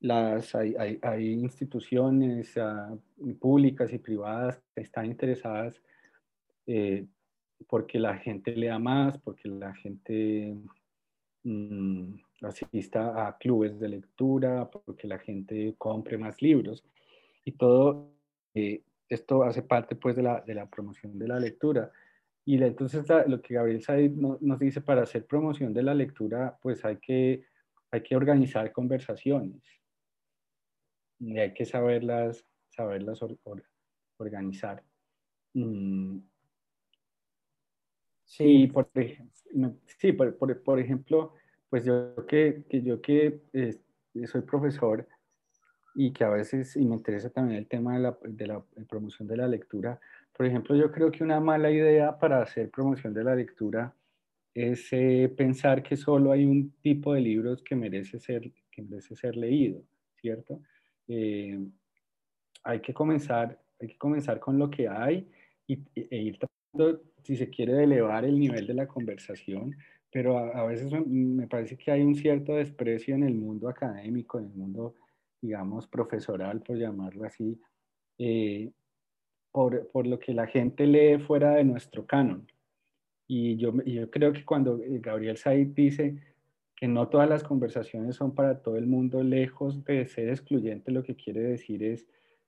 Las, 0.00 0.54
hay, 0.54 0.98
hay, 1.02 1.32
instituciones 1.32 2.56
ah, 2.56 2.96
públicas 3.40 3.92
y 3.92 3.98
privadas 3.98 4.60
que 4.74 4.82
están 4.82 5.06
interesadas 5.06 5.82
eh, 6.66 7.06
porque 7.66 7.98
la 7.98 8.16
gente 8.18 8.54
lea 8.54 8.78
más, 8.78 9.18
porque 9.18 9.48
la 9.48 9.74
gente 9.74 10.56
mm, 11.44 12.14
asista 12.42 13.26
a 13.26 13.36
clubes 13.36 13.78
de 13.80 13.88
lectura, 13.88 14.70
porque 14.70 15.08
la 15.08 15.18
gente 15.18 15.74
compre 15.76 16.18
más 16.18 16.40
libros. 16.40 16.84
Y 17.44 17.52
todo 17.52 18.12
eh, 18.54 18.82
esto 19.08 19.42
hace 19.42 19.62
parte 19.62 19.96
pues 19.96 20.16
de 20.16 20.22
la, 20.22 20.40
de 20.40 20.54
la, 20.54 20.66
promoción 20.66 21.18
de 21.18 21.28
la 21.28 21.40
lectura. 21.40 21.90
Y 22.44 22.62
entonces 22.62 23.04
lo 23.26 23.42
que 23.42 23.54
Gabriel 23.54 23.82
Said 23.82 24.12
nos 24.12 24.58
dice, 24.58 24.80
para 24.80 25.02
hacer 25.02 25.26
promoción 25.26 25.74
de 25.74 25.82
la 25.82 25.94
lectura, 25.94 26.58
pues 26.62 26.84
hay 26.84 26.96
que, 26.96 27.44
hay 27.90 28.02
que 28.02 28.16
organizar 28.16 28.72
conversaciones. 28.72 29.62
Y 31.20 31.38
hay 31.38 31.52
que 31.52 31.66
saberlas, 31.66 32.46
saberlas 32.70 33.20
organizar. 34.18 34.82
Mm, 35.54 36.20
Sí, 38.28 38.66
por, 38.66 38.90
sí, 39.86 40.12
por, 40.12 40.78
ejemplo, 40.78 41.32
pues 41.70 41.86
yo 41.86 42.14
que, 42.26 42.62
que 42.68 42.82
yo 42.82 43.00
que 43.00 43.40
eh, 43.54 43.74
soy 44.26 44.42
profesor 44.42 45.08
y 45.94 46.12
que 46.12 46.24
a 46.24 46.28
veces, 46.28 46.76
y 46.76 46.84
me 46.84 46.94
interesa 46.94 47.30
también 47.30 47.58
el 47.58 47.66
tema 47.66 47.94
de 47.94 48.00
la, 48.00 48.18
de 48.22 48.46
la, 48.46 48.62
promoción 48.86 49.26
de 49.28 49.38
la 49.38 49.48
lectura, 49.48 49.98
por 50.36 50.44
ejemplo, 50.44 50.76
yo 50.76 50.92
creo 50.92 51.10
que 51.10 51.24
una 51.24 51.40
mala 51.40 51.70
idea 51.70 52.18
para 52.18 52.42
hacer 52.42 52.70
promoción 52.70 53.14
de 53.14 53.24
la 53.24 53.34
lectura 53.34 53.94
es 54.54 54.88
eh, 54.92 55.32
pensar 55.34 55.82
que 55.82 55.96
solo 55.96 56.30
hay 56.30 56.44
un 56.44 56.72
tipo 56.82 57.14
de 57.14 57.22
libros 57.22 57.62
que 57.62 57.76
merece 57.76 58.20
ser, 58.20 58.52
que 58.70 58.82
merece 58.82 59.16
ser 59.16 59.36
leído, 59.36 59.82
¿cierto? 60.20 60.60
Eh, 61.08 61.58
hay, 62.62 62.80
que 62.80 62.92
comenzar, 62.92 63.58
hay 63.80 63.88
que 63.88 63.96
comenzar 63.96 64.38
con 64.38 64.58
lo 64.58 64.68
que 64.68 64.86
hay 64.86 65.26
y, 65.66 65.82
e 65.94 66.16
ir 66.18 66.38
si 67.22 67.36
se 67.36 67.50
quiere, 67.50 67.84
elevar 67.84 68.24
el 68.24 68.38
nivel 68.38 68.66
de 68.66 68.74
la 68.74 68.86
conversación, 68.86 69.76
pero 70.10 70.38
a, 70.38 70.64
veces 70.66 70.90
me 71.06 71.46
parece 71.46 71.76
que 71.76 71.90
hay 71.90 72.02
un 72.02 72.14
cierto 72.14 72.54
desprecio 72.54 73.14
en 73.14 73.24
el 73.24 73.34
mundo 73.34 73.68
académico, 73.68 74.38
en 74.38 74.46
el 74.46 74.54
mundo, 74.54 74.94
digamos, 75.40 75.86
profesoral, 75.86 76.62
por 76.62 76.78
llamarlo 76.78 77.24
así, 77.24 77.60
eh, 78.18 78.70
por, 79.52 79.88
por, 79.88 80.06
lo 80.06 80.18
que 80.18 80.32
la 80.32 80.46
gente 80.46 80.86
lee 80.86 81.18
fuera 81.18 81.54
de 81.54 81.64
nuestro 81.64 82.06
canon. 82.06 82.50
Y 83.26 83.56
yo, 83.56 83.74
yo 83.84 84.10
creo 84.10 84.32
que 84.32 84.44
cuando 84.44 84.78
eh, 84.78 84.98
Gabriel 85.00 85.36
Said 85.36 85.68
dice 85.68 86.16
que 86.74 86.88
no 86.88 87.08
todas 87.08 87.28
las 87.28 87.44
conversaciones 87.44 88.16
son 88.16 88.34
para 88.34 88.62
todo 88.62 88.76
el 88.76 88.86
mundo, 88.86 89.22
lejos 89.22 89.84
de 89.84 90.06
ser 90.06 90.30
excluyente, 90.30 90.90
lo 90.90 91.02
que 91.02 91.16
quiere 91.16 91.40
decir 91.40 91.82
es, 91.82 92.06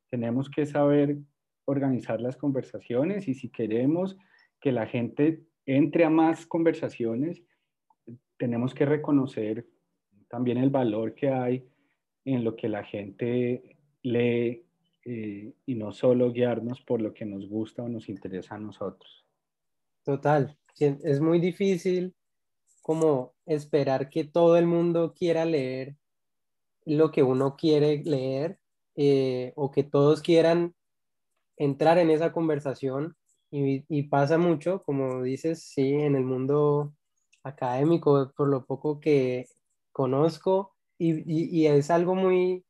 tenemos 0.08 0.48
que 0.48 0.64
saber 0.64 1.18
organizar 1.66 2.20
las 2.20 2.36
conversaciones 2.36 3.28
y 3.28 3.34
si 3.34 3.48
queremos 3.48 4.16
que 4.60 4.72
la 4.72 4.86
gente 4.86 5.42
entre 5.66 6.04
a 6.04 6.10
más 6.10 6.46
conversaciones, 6.46 7.42
tenemos 8.36 8.74
que 8.74 8.86
reconocer 8.86 9.66
también 10.28 10.58
el 10.58 10.70
valor 10.70 11.14
que 11.14 11.28
hay 11.28 11.68
en 12.24 12.44
lo 12.44 12.56
que 12.56 12.68
la 12.68 12.84
gente 12.84 13.76
lee 14.02 14.64
eh, 15.04 15.52
y 15.66 15.74
no 15.74 15.92
solo 15.92 16.32
guiarnos 16.32 16.80
por 16.82 17.00
lo 17.00 17.12
que 17.12 17.24
nos 17.24 17.48
gusta 17.48 17.82
o 17.82 17.88
nos 17.88 18.08
interesa 18.08 18.56
a 18.56 18.60
nosotros. 18.60 19.26
Total, 20.04 20.56
es 20.78 21.20
muy 21.20 21.40
difícil 21.40 22.14
como 22.82 23.34
esperar 23.46 24.08
que 24.08 24.24
todo 24.24 24.56
el 24.56 24.66
mundo 24.66 25.14
quiera 25.14 25.44
leer 25.44 25.96
lo 26.86 27.10
que 27.10 27.22
uno 27.22 27.56
quiere 27.56 28.02
leer 28.04 28.58
eh, 28.96 29.52
o 29.54 29.70
que 29.70 29.84
todos 29.84 30.22
quieran 30.22 30.74
entrar 31.56 31.98
en 31.98 32.10
esa 32.10 32.32
conversación 32.32 33.16
y, 33.50 34.02
pasa 34.04 34.38
mucho, 34.38 34.82
como 34.84 35.22
dices, 35.22 35.62
sí, 35.62 35.92
en 35.94 36.14
el 36.14 36.24
mundo 36.24 36.94
académico, 37.42 38.32
por 38.36 38.48
lo 38.48 38.64
poco 38.64 39.00
que 39.00 39.46
conozco, 39.92 40.74
y, 40.98 41.66
es 41.66 41.90
algo 41.90 42.14
muy 42.14 42.64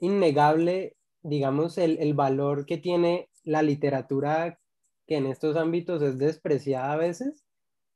innegable, 0.00 0.96
digamos, 1.22 1.78
el, 1.78 1.98
el, 1.98 2.14
valor 2.14 2.66
que 2.66 2.78
tiene 2.78 3.28
la 3.44 3.62
literatura 3.62 4.60
que 5.06 5.16
en 5.16 5.26
estos 5.26 5.56
ámbitos 5.56 6.02
es 6.02 6.18
despreciada 6.18 6.92
a 6.92 6.96
veces 6.96 7.44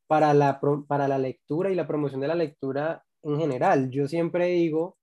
para 0.07 0.35
la, 0.35 0.61
para 0.89 1.09
la 1.09 1.19
lectura 1.19 1.71
y 1.71 1.75
la 1.75 1.87
promoción 1.87 2.21
de 2.21 2.29
la 2.29 2.35
lectura 2.35 3.05
en 3.23 3.39
general. 3.39 3.91
Yo 3.91 4.09
siempre 4.09 4.47
digo 4.47 4.97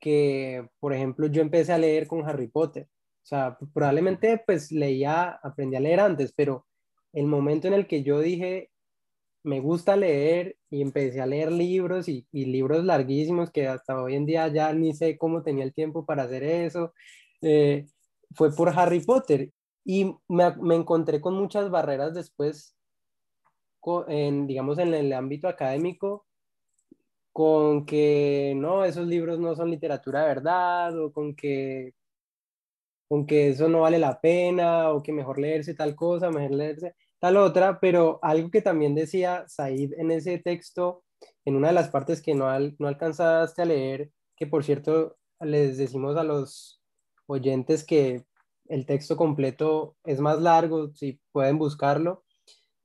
que, 0.00 0.68
por 0.80 0.94
ejemplo, 0.94 1.26
yo 1.26 1.42
empecé 1.42 1.72
a 1.72 1.78
leer 1.78 2.06
con 2.06 2.24
Harry 2.26 2.48
Potter 2.48 2.88
sea, 3.28 3.58
probablemente 3.74 4.42
pues 4.46 4.72
leía, 4.72 5.38
aprendí 5.42 5.76
a 5.76 5.80
leer 5.80 6.00
antes, 6.00 6.32
pero 6.32 6.66
el 7.12 7.26
momento 7.26 7.68
en 7.68 7.74
el 7.74 7.86
que 7.86 8.02
yo 8.02 8.20
dije, 8.20 8.70
me 9.44 9.60
gusta 9.60 9.96
leer 9.96 10.56
y 10.70 10.82
empecé 10.82 11.20
a 11.20 11.26
leer 11.26 11.52
libros 11.52 12.08
y, 12.08 12.26
libros 12.32 12.84
larguísimos 12.84 13.50
que 13.50 13.68
hasta 13.68 14.00
hoy 14.02 14.14
en 14.14 14.26
día 14.26 14.48
ya 14.48 14.72
ni 14.72 14.94
sé 14.94 15.18
cómo 15.18 15.42
tenía 15.42 15.64
el 15.64 15.74
tiempo 15.74 16.04
para 16.06 16.24
hacer 16.24 16.42
eso, 16.42 16.92
eh, 17.42 17.86
fue 18.34 18.54
por 18.54 18.70
Harry 18.70 19.00
Potter. 19.00 19.52
Y 19.84 20.14
me, 20.28 20.54
me, 20.56 20.74
encontré 20.74 21.20
con 21.20 21.34
muchas 21.34 21.70
barreras 21.70 22.14
después, 22.14 22.76
en, 24.08 24.46
digamos, 24.46 24.78
en 24.78 24.92
el 24.94 25.12
ámbito 25.12 25.48
académico, 25.48 26.26
con 27.32 27.86
que 27.86 28.54
no, 28.56 28.84
esos 28.84 29.06
libros 29.06 29.38
no 29.38 29.54
son 29.54 29.70
literatura 29.70 30.24
verdad, 30.24 30.98
o 30.98 31.12
con 31.12 31.34
que 31.34 31.94
con 33.08 33.26
que 33.26 33.48
eso 33.48 33.68
no 33.68 33.80
vale 33.80 33.98
la 33.98 34.20
pena 34.20 34.90
o 34.90 35.02
que 35.02 35.12
mejor 35.12 35.38
leerse 35.38 35.74
tal 35.74 35.94
cosa, 35.96 36.30
mejor 36.30 36.54
leerse 36.54 36.94
tal 37.18 37.36
otra, 37.36 37.80
pero 37.80 38.18
algo 38.22 38.50
que 38.50 38.62
también 38.62 38.94
decía 38.94 39.44
Said 39.48 39.92
en 39.98 40.10
ese 40.10 40.38
texto 40.38 41.02
en 41.44 41.56
una 41.56 41.68
de 41.68 41.74
las 41.74 41.88
partes 41.88 42.22
que 42.22 42.34
no, 42.34 42.46
no 42.78 42.88
alcanzaste 42.88 43.62
a 43.62 43.64
leer, 43.64 44.10
que 44.36 44.46
por 44.46 44.64
cierto 44.64 45.16
les 45.40 45.78
decimos 45.78 46.16
a 46.16 46.24
los 46.24 46.80
oyentes 47.26 47.84
que 47.84 48.24
el 48.68 48.86
texto 48.86 49.16
completo 49.16 49.96
es 50.04 50.20
más 50.20 50.40
largo, 50.40 50.92
si 50.94 51.20
pueden 51.32 51.58
buscarlo. 51.58 52.24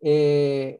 Eh, 0.01 0.79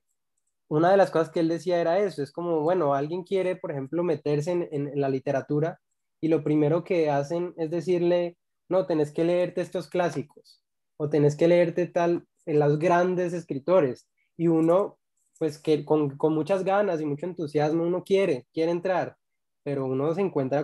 una 0.70 0.92
de 0.92 0.98
las 0.98 1.12
cosas 1.12 1.30
que 1.30 1.42
él 1.42 1.50
decía 1.50 1.80
era 1.80 2.00
eso, 2.00 2.24
es 2.24 2.32
como, 2.32 2.62
bueno, 2.62 2.94
alguien 2.94 3.24
quiere, 3.24 3.56
por 3.56 3.72
ejemplo, 3.72 4.04
meterse 4.04 4.52
en, 4.52 4.70
en, 4.72 5.00
la 5.00 5.10
literatura 5.10 5.80
y 6.22 6.30
lo 6.30 6.44
primero 6.44 6.84
que 6.84 7.10
hacen 7.10 7.54
es 7.58 7.70
decirle, 7.70 8.38
no, 8.70 8.86
tenés 8.86 9.12
que 9.12 9.24
leerte 9.24 9.62
estos 9.62 9.88
clásicos 9.88 10.62
o 10.98 11.10
tenés 11.10 11.36
que 11.36 11.48
leerte 11.48 11.88
tal, 11.88 12.26
en 12.46 12.60
los 12.60 12.80
grandes 12.80 13.34
escritores. 13.34 14.08
Y 14.38 14.48
uno, 14.48 15.00
pues 15.40 15.58
que 15.60 15.86
con, 15.86 16.18
con 16.18 16.34
muchas 16.34 16.64
ganas 16.64 17.02
y 17.02 17.06
mucho 17.06 17.26
entusiasmo, 17.26 17.84
uno 17.84 18.04
quiere, 18.04 18.48
quiere 18.54 18.72
entrar, 18.72 19.18
pero 19.64 19.86
uno 19.86 20.14
se 20.14 20.22
encuentra 20.22 20.64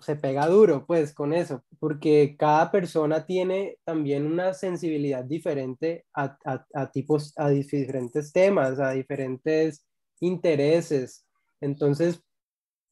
se 0.00 0.16
pega 0.16 0.46
duro 0.46 0.84
pues 0.86 1.12
con 1.14 1.32
eso, 1.32 1.64
porque 1.78 2.36
cada 2.38 2.70
persona 2.70 3.26
tiene 3.26 3.78
también 3.84 4.26
una 4.26 4.54
sensibilidad 4.54 5.24
diferente 5.24 6.06
a, 6.14 6.36
a, 6.74 6.90
tipos, 6.90 7.32
a 7.36 7.48
diferentes 7.50 8.32
temas, 8.32 8.78
a 8.78 8.90
diferentes 8.92 9.84
intereses. 10.20 11.26
Entonces, 11.60 12.22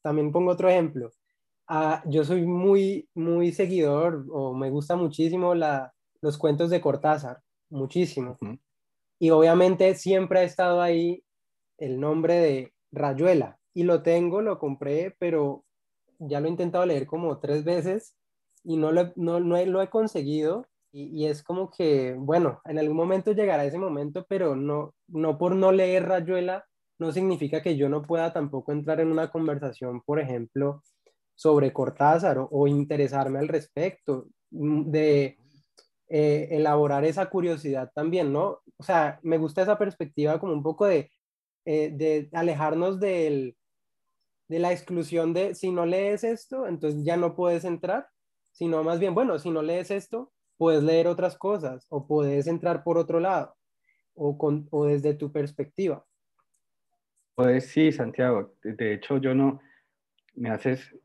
también 0.01 0.31
pongo 0.31 0.51
otro 0.51 0.69
ejemplo. 0.69 1.11
Ah, 1.67 2.01
yo 2.05 2.23
soy 2.23 2.45
muy, 2.45 3.09
muy 3.13 3.51
seguidor 3.51 4.25
o 4.31 4.53
me 4.53 4.69
gusta 4.69 4.95
muchísimo 4.95 5.53
la, 5.53 5.93
los 6.21 6.37
cuentos 6.37 6.69
de 6.69 6.81
Cortázar, 6.81 7.41
muchísimo. 7.69 8.37
Y 9.19 9.31
obviamente 9.31 9.95
siempre 9.95 10.39
ha 10.39 10.43
estado 10.43 10.81
ahí 10.81 11.23
el 11.77 11.99
nombre 11.99 12.35
de 12.35 12.73
Rayuela. 12.91 13.59
Y 13.73 13.83
lo 13.83 14.01
tengo, 14.01 14.41
lo 14.41 14.59
compré, 14.59 15.15
pero 15.19 15.63
ya 16.19 16.39
lo 16.39 16.47
he 16.47 16.51
intentado 16.51 16.85
leer 16.85 17.05
como 17.05 17.39
tres 17.39 17.63
veces 17.63 18.15
y 18.63 18.77
no 18.77 18.91
lo, 18.91 19.13
no, 19.15 19.39
no 19.39 19.63
lo 19.65 19.81
he 19.81 19.89
conseguido. 19.89 20.67
Y, 20.93 21.25
es 21.27 21.43
como 21.43 21.69
que, 21.69 22.15
bueno, 22.17 22.59
en 22.65 22.79
algún 22.79 22.97
momento 22.97 23.31
llegará 23.31 23.65
ese 23.65 23.77
momento, 23.77 24.25
pero 24.27 24.55
no, 24.55 24.95
no 25.07 25.37
por 25.37 25.55
no 25.55 25.71
leer 25.71 26.07
Rayuela, 26.07 26.65
no 26.97 27.11
significa 27.11 27.61
que 27.61 27.77
yo 27.77 27.87
no 27.87 28.01
pueda 28.01 28.33
tampoco 28.33 28.71
entrar 28.71 28.99
en 28.99 29.11
una 29.11 29.29
conversación, 29.29 30.01
por 30.01 30.19
ejemplo, 30.19 30.81
sobre 31.37 31.71
Cortázar 31.71 32.39
o, 32.49 32.67
interesarme 32.67 33.39
al 33.39 33.47
respecto, 33.47 34.27
mm, 34.49 34.89
de 34.89 35.37
eh, 36.09 36.47
elaborar 36.51 37.05
esa 37.05 37.29
curiosidad 37.29 37.91
también, 37.93 38.33
¿no? 38.33 38.61
O 38.77 38.83
sea, 38.83 39.19
me 39.21 39.37
gusta 39.37 39.61
esa 39.61 39.77
perspectiva 39.77 40.39
como 40.39 40.53
un 40.53 40.63
poco 40.63 40.87
de, 40.87 41.11
eh, 41.65 41.91
de 41.93 42.29
alejarnos 42.33 42.99
del, 42.99 43.55
de 44.47 44.59
la 44.59 44.71
exclusión 44.71 45.33
de 45.33 45.53
si 45.53 45.71
no 45.71 45.85
lees 45.85 46.23
esto, 46.23 46.67
entonces 46.67 47.03
ya 47.03 47.17
no 47.17 47.35
puedes 47.35 47.65
entrar, 47.65 48.07
sino 48.51 48.83
más 48.83 48.99
bien, 48.99 49.13
bueno, 49.13 49.37
si 49.37 49.51
no 49.51 49.61
lees 49.61 49.91
esto, 49.91 50.31
puedes 50.57 50.81
leer 50.81 51.07
otras 51.07 51.37
cosas 51.37 51.85
o 51.89 52.07
puedes 52.07 52.47
entrar 52.47 52.83
por 52.83 52.97
otro 52.97 53.19
lado 53.19 53.55
o, 54.15 54.39
con, 54.39 54.67
o 54.71 54.85
desde 54.85 55.13
tu 55.13 55.31
perspectiva. 55.31 56.03
Pues 57.35 57.67
sí, 57.67 57.91
Santiago. 57.91 58.55
De 58.63 58.93
hecho, 58.93 59.17
yo 59.17 59.35
no, 59.35 59.61
me 60.37 60.49
haces, 60.49 60.95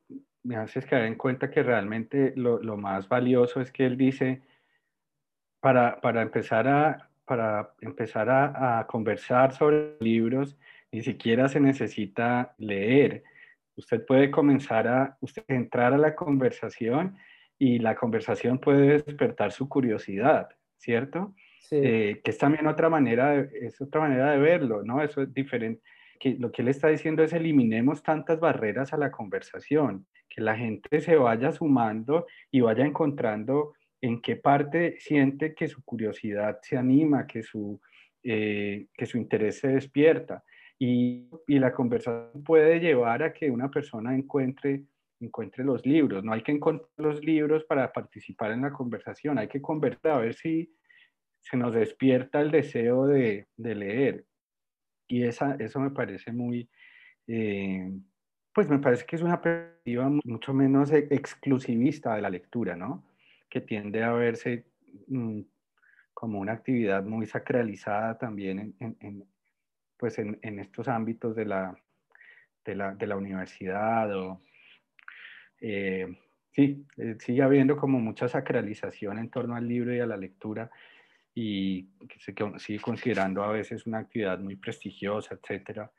me 0.44 0.56
haces 0.56 0.86
caer 0.86 1.06
en 1.06 1.16
cuenta 1.16 1.50
que 1.50 1.62
realmente 1.62 2.32
lo, 2.36 2.62
lo 2.62 2.76
más 2.76 3.08
valioso 3.08 3.60
es 3.60 3.72
que 3.72 3.84
él 3.86 3.96
dice, 3.96 4.42
para, 5.60 6.00
para 6.00 6.22
empezar, 6.22 6.68
a, 6.68 7.10
para 7.24 7.74
empezar 7.80 8.30
a, 8.30 8.80
a 8.80 8.86
conversar 8.86 9.52
sobre 9.52 9.96
libros, 10.00 10.56
ni 10.92 11.02
siquiera 11.02 11.48
se 11.48 11.58
necesita 11.60 12.54
leer, 12.58 13.24
Usted 13.76 14.04
puede 14.04 14.30
comenzar 14.30 14.86
a 14.86 15.16
usted 15.20 15.44
entrar 15.48 15.94
a 15.94 15.98
la 15.98 16.14
conversación 16.14 17.16
y 17.58 17.78
la 17.78 17.94
conversación 17.94 18.58
puede 18.58 19.02
despertar 19.02 19.52
su 19.52 19.68
curiosidad, 19.68 20.50
¿cierto? 20.76 21.34
Eh, 21.70 22.20
que 22.22 22.30
es 22.30 22.38
también 22.38 22.66
otra 22.66 22.90
manera, 22.90 23.30
de, 23.30 23.66
es 23.66 23.80
otra 23.80 24.02
manera 24.02 24.32
de 24.32 24.38
verlo, 24.38 24.82
¿no? 24.82 25.02
Eso 25.02 25.22
es 25.22 25.32
diferente. 25.32 25.82
Que 26.22 26.36
lo 26.38 26.52
que 26.52 26.62
él 26.62 26.68
está 26.68 26.88
diciendo 26.88 27.24
es 27.24 27.32
eliminemos 27.32 28.02
tantas 28.02 28.38
barreras 28.38 28.92
a 28.92 28.96
la 28.96 29.10
conversación, 29.10 30.06
que 30.28 30.40
la 30.40 30.56
gente 30.56 31.00
se 31.00 31.16
vaya 31.16 31.50
sumando 31.50 32.26
y 32.50 32.60
vaya 32.60 32.86
encontrando 32.86 33.74
en 34.00 34.20
qué 34.20 34.36
parte 34.36 35.00
siente 35.00 35.54
que 35.54 35.66
su 35.66 35.82
curiosidad 35.84 36.58
se 36.62 36.76
anima, 36.76 37.26
que 37.26 37.42
su, 37.42 37.80
eh, 38.22 38.86
que 38.94 39.06
su 39.06 39.18
interés 39.18 39.58
se 39.58 39.68
despierta 39.68 40.44
y, 40.84 41.28
la 41.46 41.72
conversación 41.72 42.42
puede 42.42 42.80
llevar 42.80 43.22
a 43.22 43.32
que 43.32 43.48
una 43.50 43.70
persona 43.70 44.16
encuentre, 44.16 44.84
encuentre 45.20 45.64
los 45.64 45.86
libros. 45.86 46.24
No 46.24 46.32
hay 46.32 46.42
que 46.42 46.50
encontrar 46.50 46.90
los 46.96 47.24
libros 47.24 47.64
para 47.64 47.92
participar 47.92 48.50
en 48.50 48.62
la 48.62 48.72
conversación, 48.72 49.38
hay 49.38 49.46
que 49.46 49.62
conversar 49.62 50.12
a 50.12 50.18
ver 50.18 50.34
si 50.34 50.74
se 51.40 51.56
nos 51.56 51.72
despierta 51.72 52.40
el 52.40 52.50
deseo 52.50 53.06
de, 53.06 53.46
leer. 53.56 54.24
Y 55.12 55.24
eso 55.24 55.78
me 55.78 55.90
parece 55.90 56.32
muy, 56.32 56.66
eh, 57.26 57.92
pues 58.50 58.66
me 58.66 58.78
parece 58.78 59.04
que 59.04 59.16
es 59.16 59.20
una 59.20 59.42
perspectiva 59.42 60.10
mucho 60.24 60.54
menos 60.54 60.90
e, 60.90 61.06
exclusivista 61.10 62.14
de 62.14 62.22
la 62.22 62.30
lectura, 62.30 62.76
¿no? 62.76 63.04
Que 63.50 63.60
tiende 63.60 64.02
a 64.02 64.12
verse 64.12 64.64
mm, 65.08 65.40
como 66.14 66.40
una 66.40 66.52
actividad 66.52 67.04
muy 67.04 67.26
sacralizada 67.26 68.16
también 68.16 68.74
en, 68.80 69.26
pues 69.98 70.18
en, 70.18 70.38
en 70.40 70.60
estos 70.60 70.88
ámbitos 70.88 71.36
de 71.36 71.44
la, 71.44 71.76
de 72.64 72.74
la, 72.74 72.94
de 72.94 73.06
la 73.06 73.16
universidad 73.16 74.16
o... 74.16 74.40
Eh, 75.60 76.06
sí, 76.52 76.86
eh, 76.96 77.16
sigue 77.20 77.42
habiendo 77.42 77.76
como 77.76 78.00
mucha 78.00 78.28
sacralización 78.28 79.18
en 79.18 79.28
torno 79.28 79.56
al 79.56 79.68
libro 79.68 79.94
y 79.94 80.00
a 80.00 80.06
la 80.06 80.16
lectura 80.16 80.70
y 81.34 81.84
que 82.06 82.18
se 82.18 82.34
sigue 82.58 82.80
considerando 82.80 83.42
a 83.42 83.52
veces 83.52 83.86
una 83.86 83.98
actividad 83.98 84.38
muy 84.38 84.56
prestigiosa, 84.56 85.34
etcétera. 85.34 85.90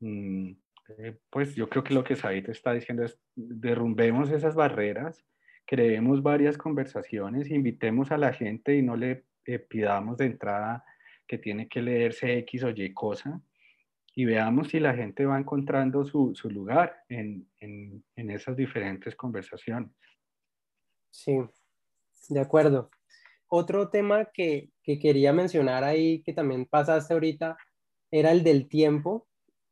Mm, 0.00 0.52
eh, 0.98 1.18
pues 1.28 1.54
yo 1.54 1.68
creo 1.68 1.82
que 1.82 1.94
lo 1.94 2.04
que 2.04 2.16
Said 2.16 2.48
está 2.48 2.72
diciendo 2.72 3.04
es 3.04 3.18
derrumbemos 3.34 4.30
esas 4.30 4.54
barreras, 4.54 5.24
creemos 5.64 6.22
varias 6.22 6.56
conversaciones, 6.56 7.50
invitemos 7.50 8.12
a 8.12 8.18
la 8.18 8.32
gente 8.32 8.76
y 8.76 8.82
no 8.82 8.96
le 8.96 9.24
pidamos 9.68 10.18
de 10.18 10.26
entrada 10.26 10.84
que 11.26 11.38
tiene 11.38 11.68
que 11.68 11.82
leerse 11.82 12.38
X 12.38 12.64
o 12.64 12.70
Y 12.70 12.92
cosa 12.94 13.40
y 14.18 14.24
veamos 14.24 14.68
si 14.68 14.80
la 14.80 14.94
gente 14.94 15.26
va 15.26 15.38
encontrando 15.38 16.04
su, 16.04 16.34
su 16.34 16.48
lugar 16.48 17.04
en, 17.08 17.46
en, 17.60 18.02
en, 18.16 18.30
esas 18.30 18.56
diferentes 18.56 19.14
conversaciones. 19.14 19.90
Sí, 21.10 21.38
de 22.30 22.40
acuerdo. 22.40 22.90
Otro 23.48 23.90
tema 23.90 24.26
que, 24.32 24.70
que 24.82 24.98
quería 24.98 25.32
mencionar 25.32 25.84
ahí, 25.84 26.22
que 26.22 26.32
también 26.32 26.66
pasaste 26.66 27.14
ahorita, 27.14 27.56
era 28.10 28.32
el 28.32 28.42
del 28.42 28.68
tiempo, 28.68 29.26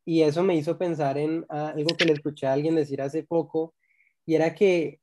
y 0.05 0.23
eso 0.23 0.43
me 0.43 0.57
hizo 0.57 0.79
pensar 0.79 1.19
en 1.19 1.47
algo 1.49 1.97
que 1.97 2.05
le 2.05 2.13
escuché 2.13 2.47
a 2.47 2.53
alguien 2.53 2.75
decir 2.75 3.01
hace 3.01 3.23
poco, 3.25 3.75
y 4.27 4.35
era 4.35 4.55
que 4.55 5.01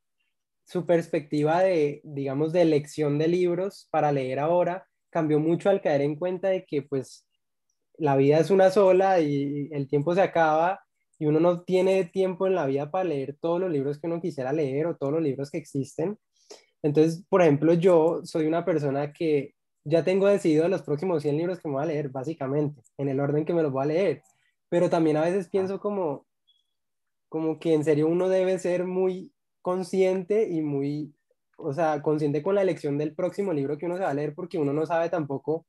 su 0.65 0.85
perspectiva 0.85 1.61
de, 1.61 2.01
digamos, 2.03 2.53
de 2.53 2.61
elección 2.61 3.17
de 3.17 3.27
libros 3.27 3.87
para 3.91 4.11
leer 4.11 4.39
ahora 4.39 4.87
cambió 5.09 5.39
mucho 5.39 5.69
al 5.69 5.81
caer 5.81 6.01
en 6.01 6.15
cuenta 6.15 6.49
de 6.49 6.65
que 6.65 6.81
pues 6.81 7.27
la 7.97 8.15
vida 8.15 8.39
es 8.39 8.49
una 8.51 8.71
sola 8.71 9.19
y 9.19 9.69
el 9.71 9.87
tiempo 9.87 10.15
se 10.15 10.21
acaba 10.21 10.81
y 11.19 11.25
uno 11.25 11.39
no 11.39 11.63
tiene 11.63 12.05
tiempo 12.05 12.47
en 12.47 12.55
la 12.55 12.65
vida 12.65 12.89
para 12.89 13.03
leer 13.03 13.37
todos 13.39 13.59
los 13.59 13.69
libros 13.69 13.99
que 13.99 14.07
uno 14.07 14.21
quisiera 14.21 14.53
leer 14.53 14.87
o 14.87 14.95
todos 14.95 15.13
los 15.13 15.21
libros 15.21 15.51
que 15.51 15.57
existen. 15.57 16.17
Entonces, 16.83 17.23
por 17.29 17.41
ejemplo, 17.41 17.73
yo 17.73 18.21
soy 18.23 18.47
una 18.47 18.65
persona 18.65 19.13
que 19.13 19.55
ya 19.83 20.03
tengo 20.03 20.27
decidido 20.27 20.67
los 20.67 20.83
próximos 20.83 21.23
100 21.23 21.37
libros 21.37 21.59
que 21.59 21.67
me 21.67 21.75
voy 21.75 21.83
a 21.83 21.87
leer, 21.87 22.09
básicamente, 22.09 22.81
en 22.97 23.09
el 23.09 23.19
orden 23.19 23.45
que 23.45 23.53
me 23.53 23.63
los 23.63 23.71
voy 23.71 23.83
a 23.83 23.87
leer. 23.87 24.23
Pero 24.69 24.89
también 24.89 25.17
a 25.17 25.21
veces 25.21 25.49
pienso 25.49 25.79
como, 25.79 26.25
como 27.29 27.59
que 27.59 27.73
en 27.73 27.83
serio 27.83 28.07
uno 28.07 28.29
debe 28.29 28.59
ser 28.59 28.85
muy 28.85 29.31
consciente 29.61 30.49
y 30.49 30.61
muy 30.61 31.13
o 31.63 31.73
sea, 31.73 32.01
consciente 32.01 32.41
con 32.41 32.55
la 32.55 32.61
elección 32.61 32.97
del 32.97 33.13
próximo 33.13 33.53
libro 33.53 33.77
que 33.77 33.85
uno 33.85 33.97
se 33.97 34.03
va 34.03 34.09
a 34.09 34.13
leer, 34.13 34.33
porque 34.35 34.57
uno 34.57 34.73
no 34.73 34.85
sabe 34.85 35.09
tampoco 35.09 35.65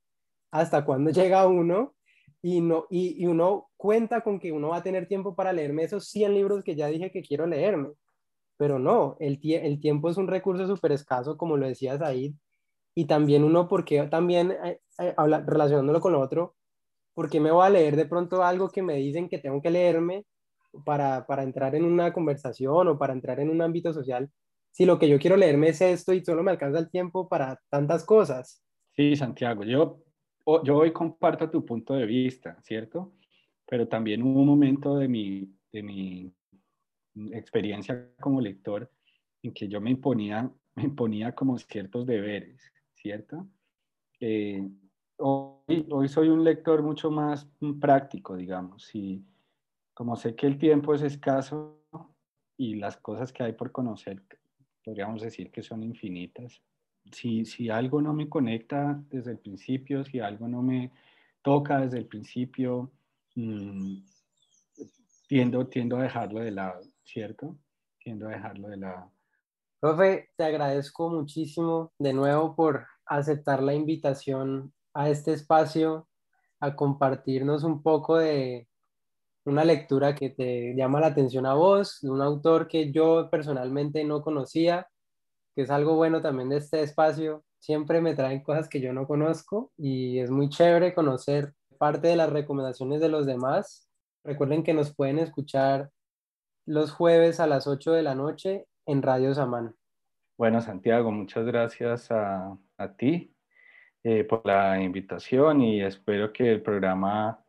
hasta 0.50 0.84
cuándo 0.84 1.10
llega 1.10 1.46
uno 1.46 1.94
y, 2.42 2.60
no, 2.60 2.86
y, 2.90 3.24
uno 3.26 3.70
cuenta 3.76 4.22
con 4.22 4.40
que 4.40 4.52
uno 4.52 4.70
va 4.70 4.78
a 4.78 4.82
tener 4.82 5.06
tiempo 5.06 5.34
para 5.34 5.52
leerme 5.52 5.84
esos 5.84 6.08
100 6.08 6.34
libros 6.34 6.64
que 6.64 6.74
ya 6.74 6.88
dije 6.88 7.10
que 7.10 7.22
quiero 7.22 7.46
leerme. 7.46 7.90
Pero 8.62 8.78
no, 8.78 9.16
el, 9.18 9.40
el 9.42 9.80
tiempo 9.80 10.08
es 10.08 10.16
un 10.16 10.28
recurso 10.28 10.68
súper 10.68 10.92
escaso, 10.92 11.36
como 11.36 11.56
lo 11.56 11.66
decías 11.66 12.00
ahí, 12.00 12.36
y 12.94 13.06
también 13.06 13.42
uno, 13.42 13.66
porque 13.66 14.04
también 14.04 14.52
eh, 14.52 14.78
eh, 15.00 15.14
relacionándolo 15.46 16.00
con 16.00 16.12
lo 16.12 16.20
otro, 16.20 16.54
porque 17.12 17.40
me 17.40 17.50
voy 17.50 17.66
a 17.66 17.70
leer 17.70 17.96
de 17.96 18.06
pronto 18.06 18.44
algo 18.44 18.70
que 18.70 18.82
me 18.82 18.94
dicen 18.94 19.28
que 19.28 19.38
tengo 19.38 19.60
que 19.60 19.70
leerme 19.70 20.26
para, 20.84 21.26
para 21.26 21.42
entrar 21.42 21.74
en 21.74 21.84
una 21.84 22.12
conversación 22.12 22.86
o 22.86 22.96
para 22.96 23.12
entrar 23.12 23.40
en 23.40 23.50
un 23.50 23.60
ámbito 23.62 23.92
social 23.92 24.30
si 24.70 24.84
lo 24.84 25.00
que 25.00 25.08
yo 25.08 25.18
quiero 25.18 25.36
leerme 25.36 25.70
es 25.70 25.80
esto 25.80 26.12
y 26.12 26.24
solo 26.24 26.44
me 26.44 26.52
alcanza 26.52 26.78
el 26.78 26.88
tiempo 26.88 27.28
para 27.28 27.58
tantas 27.68 28.04
cosas. 28.04 28.64
Sí, 28.92 29.16
Santiago, 29.16 29.64
yo, 29.64 29.98
yo 30.62 30.76
hoy 30.76 30.92
comparto 30.92 31.50
tu 31.50 31.64
punto 31.64 31.94
de 31.94 32.06
vista, 32.06 32.56
¿cierto? 32.62 33.12
pero 33.72 33.88
también 33.88 34.22
un 34.22 34.44
momento 34.44 34.98
de 34.98 35.08
mi, 35.08 35.50
de 35.72 35.82
mi 35.82 36.30
experiencia 37.32 38.08
como 38.20 38.40
lector 38.40 38.90
en 39.42 39.52
que 39.52 39.68
yo 39.68 39.80
me 39.80 39.90
imponía, 39.90 40.50
me 40.74 40.84
imponía 40.84 41.34
como 41.34 41.58
ciertos 41.58 42.06
deberes, 42.06 42.72
¿cierto? 42.94 43.46
Eh, 44.20 44.68
hoy, 45.18 45.86
hoy 45.90 46.08
soy 46.08 46.28
un 46.28 46.44
lector 46.44 46.82
mucho 46.82 47.10
más 47.10 47.48
práctico, 47.80 48.36
digamos, 48.36 48.94
y 48.94 49.24
como 49.94 50.16
sé 50.16 50.34
que 50.34 50.46
el 50.46 50.58
tiempo 50.58 50.94
es 50.94 51.02
escaso 51.02 51.78
y 52.56 52.76
las 52.76 52.96
cosas 52.96 53.32
que 53.32 53.42
hay 53.42 53.52
por 53.52 53.72
conocer, 53.72 54.22
podríamos 54.84 55.22
decir 55.22 55.50
que 55.50 55.62
son 55.62 55.82
infinitas. 55.82 56.62
Si, 57.10 57.44
si 57.44 57.68
algo 57.68 58.00
no 58.00 58.12
me 58.12 58.28
conecta 58.28 59.02
desde 59.10 59.32
el 59.32 59.38
principio, 59.38 60.04
si 60.04 60.20
algo 60.20 60.48
no 60.48 60.62
me 60.62 60.92
toca 61.42 61.80
desde 61.80 61.98
el 61.98 62.06
principio, 62.06 62.92
mmm, 63.34 63.96
tiendo, 65.26 65.66
tiendo 65.66 65.96
a 65.96 66.02
dejarlo 66.02 66.40
de 66.40 66.52
lado, 66.52 66.82
¿cierto? 67.04 67.56
Tiendo 67.98 68.28
a 68.28 68.32
dejarlo 68.32 68.68
de 68.68 68.76
lado. 68.76 69.12
Profe, 69.80 70.30
te 70.36 70.44
agradezco 70.44 71.10
muchísimo 71.10 71.92
de 71.98 72.12
nuevo 72.12 72.54
por 72.54 72.86
aceptar 73.04 73.62
la 73.62 73.74
invitación 73.74 74.72
a 74.94 75.08
este 75.08 75.32
espacio, 75.32 76.08
a 76.60 76.76
compartirnos 76.76 77.64
un 77.64 77.82
poco 77.82 78.18
de 78.18 78.68
una 79.44 79.64
lectura 79.64 80.14
que 80.14 80.30
te 80.30 80.74
llama 80.76 81.00
la 81.00 81.08
atención 81.08 81.46
a 81.46 81.54
vos, 81.54 81.98
de 82.00 82.10
un 82.10 82.22
autor 82.22 82.68
que 82.68 82.92
yo 82.92 83.28
personalmente 83.30 84.04
no 84.04 84.22
conocía, 84.22 84.86
que 85.54 85.62
es 85.62 85.70
algo 85.70 85.96
bueno 85.96 86.22
también 86.22 86.48
de 86.48 86.58
este 86.58 86.82
espacio. 86.82 87.44
Siempre 87.58 88.00
me 88.00 88.14
traen 88.14 88.42
cosas 88.42 88.68
que 88.68 88.80
yo 88.80 88.92
no 88.92 89.06
conozco 89.06 89.72
y 89.76 90.20
es 90.20 90.30
muy 90.30 90.48
chévere 90.48 90.94
conocer 90.94 91.54
parte 91.78 92.08
de 92.08 92.16
las 92.16 92.30
recomendaciones 92.30 93.00
de 93.00 93.08
los 93.08 93.26
demás. 93.26 93.88
Recuerden 94.24 94.62
que 94.62 94.74
nos 94.74 94.94
pueden 94.94 95.18
escuchar 95.18 95.90
los 96.66 96.92
jueves 96.92 97.40
a 97.40 97.46
las 97.46 97.66
8 97.66 97.92
de 97.92 98.02
la 98.02 98.14
noche 98.14 98.66
en 98.86 99.02
Radio 99.02 99.34
Samán. 99.34 99.74
Bueno, 100.36 100.60
Santiago, 100.60 101.10
muchas 101.10 101.44
gracias 101.46 102.10
a, 102.10 102.56
a 102.78 102.96
ti 102.96 103.32
eh, 104.04 104.24
por 104.24 104.44
la 104.44 104.82
invitación 104.82 105.60
y 105.60 105.80
espero 105.80 106.32
que 106.32 106.50
el 106.50 106.62
programa 106.62 107.44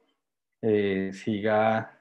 eh, 0.61 1.11
siga 1.13 1.99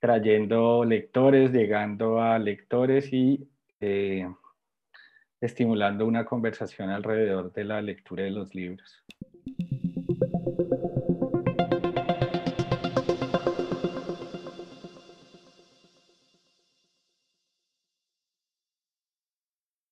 trayendo 0.00 0.84
lectores, 0.84 1.52
llegando 1.52 2.20
a 2.20 2.38
lectores 2.38 3.12
y 3.12 3.50
eh, 3.80 4.28
estimulando 5.40 6.06
una 6.06 6.24
conversación 6.24 6.90
alrededor 6.90 7.52
de 7.52 7.64
la 7.64 7.82
lectura 7.82 8.22
de 8.22 8.30
los 8.30 8.54
libros. 8.54 9.04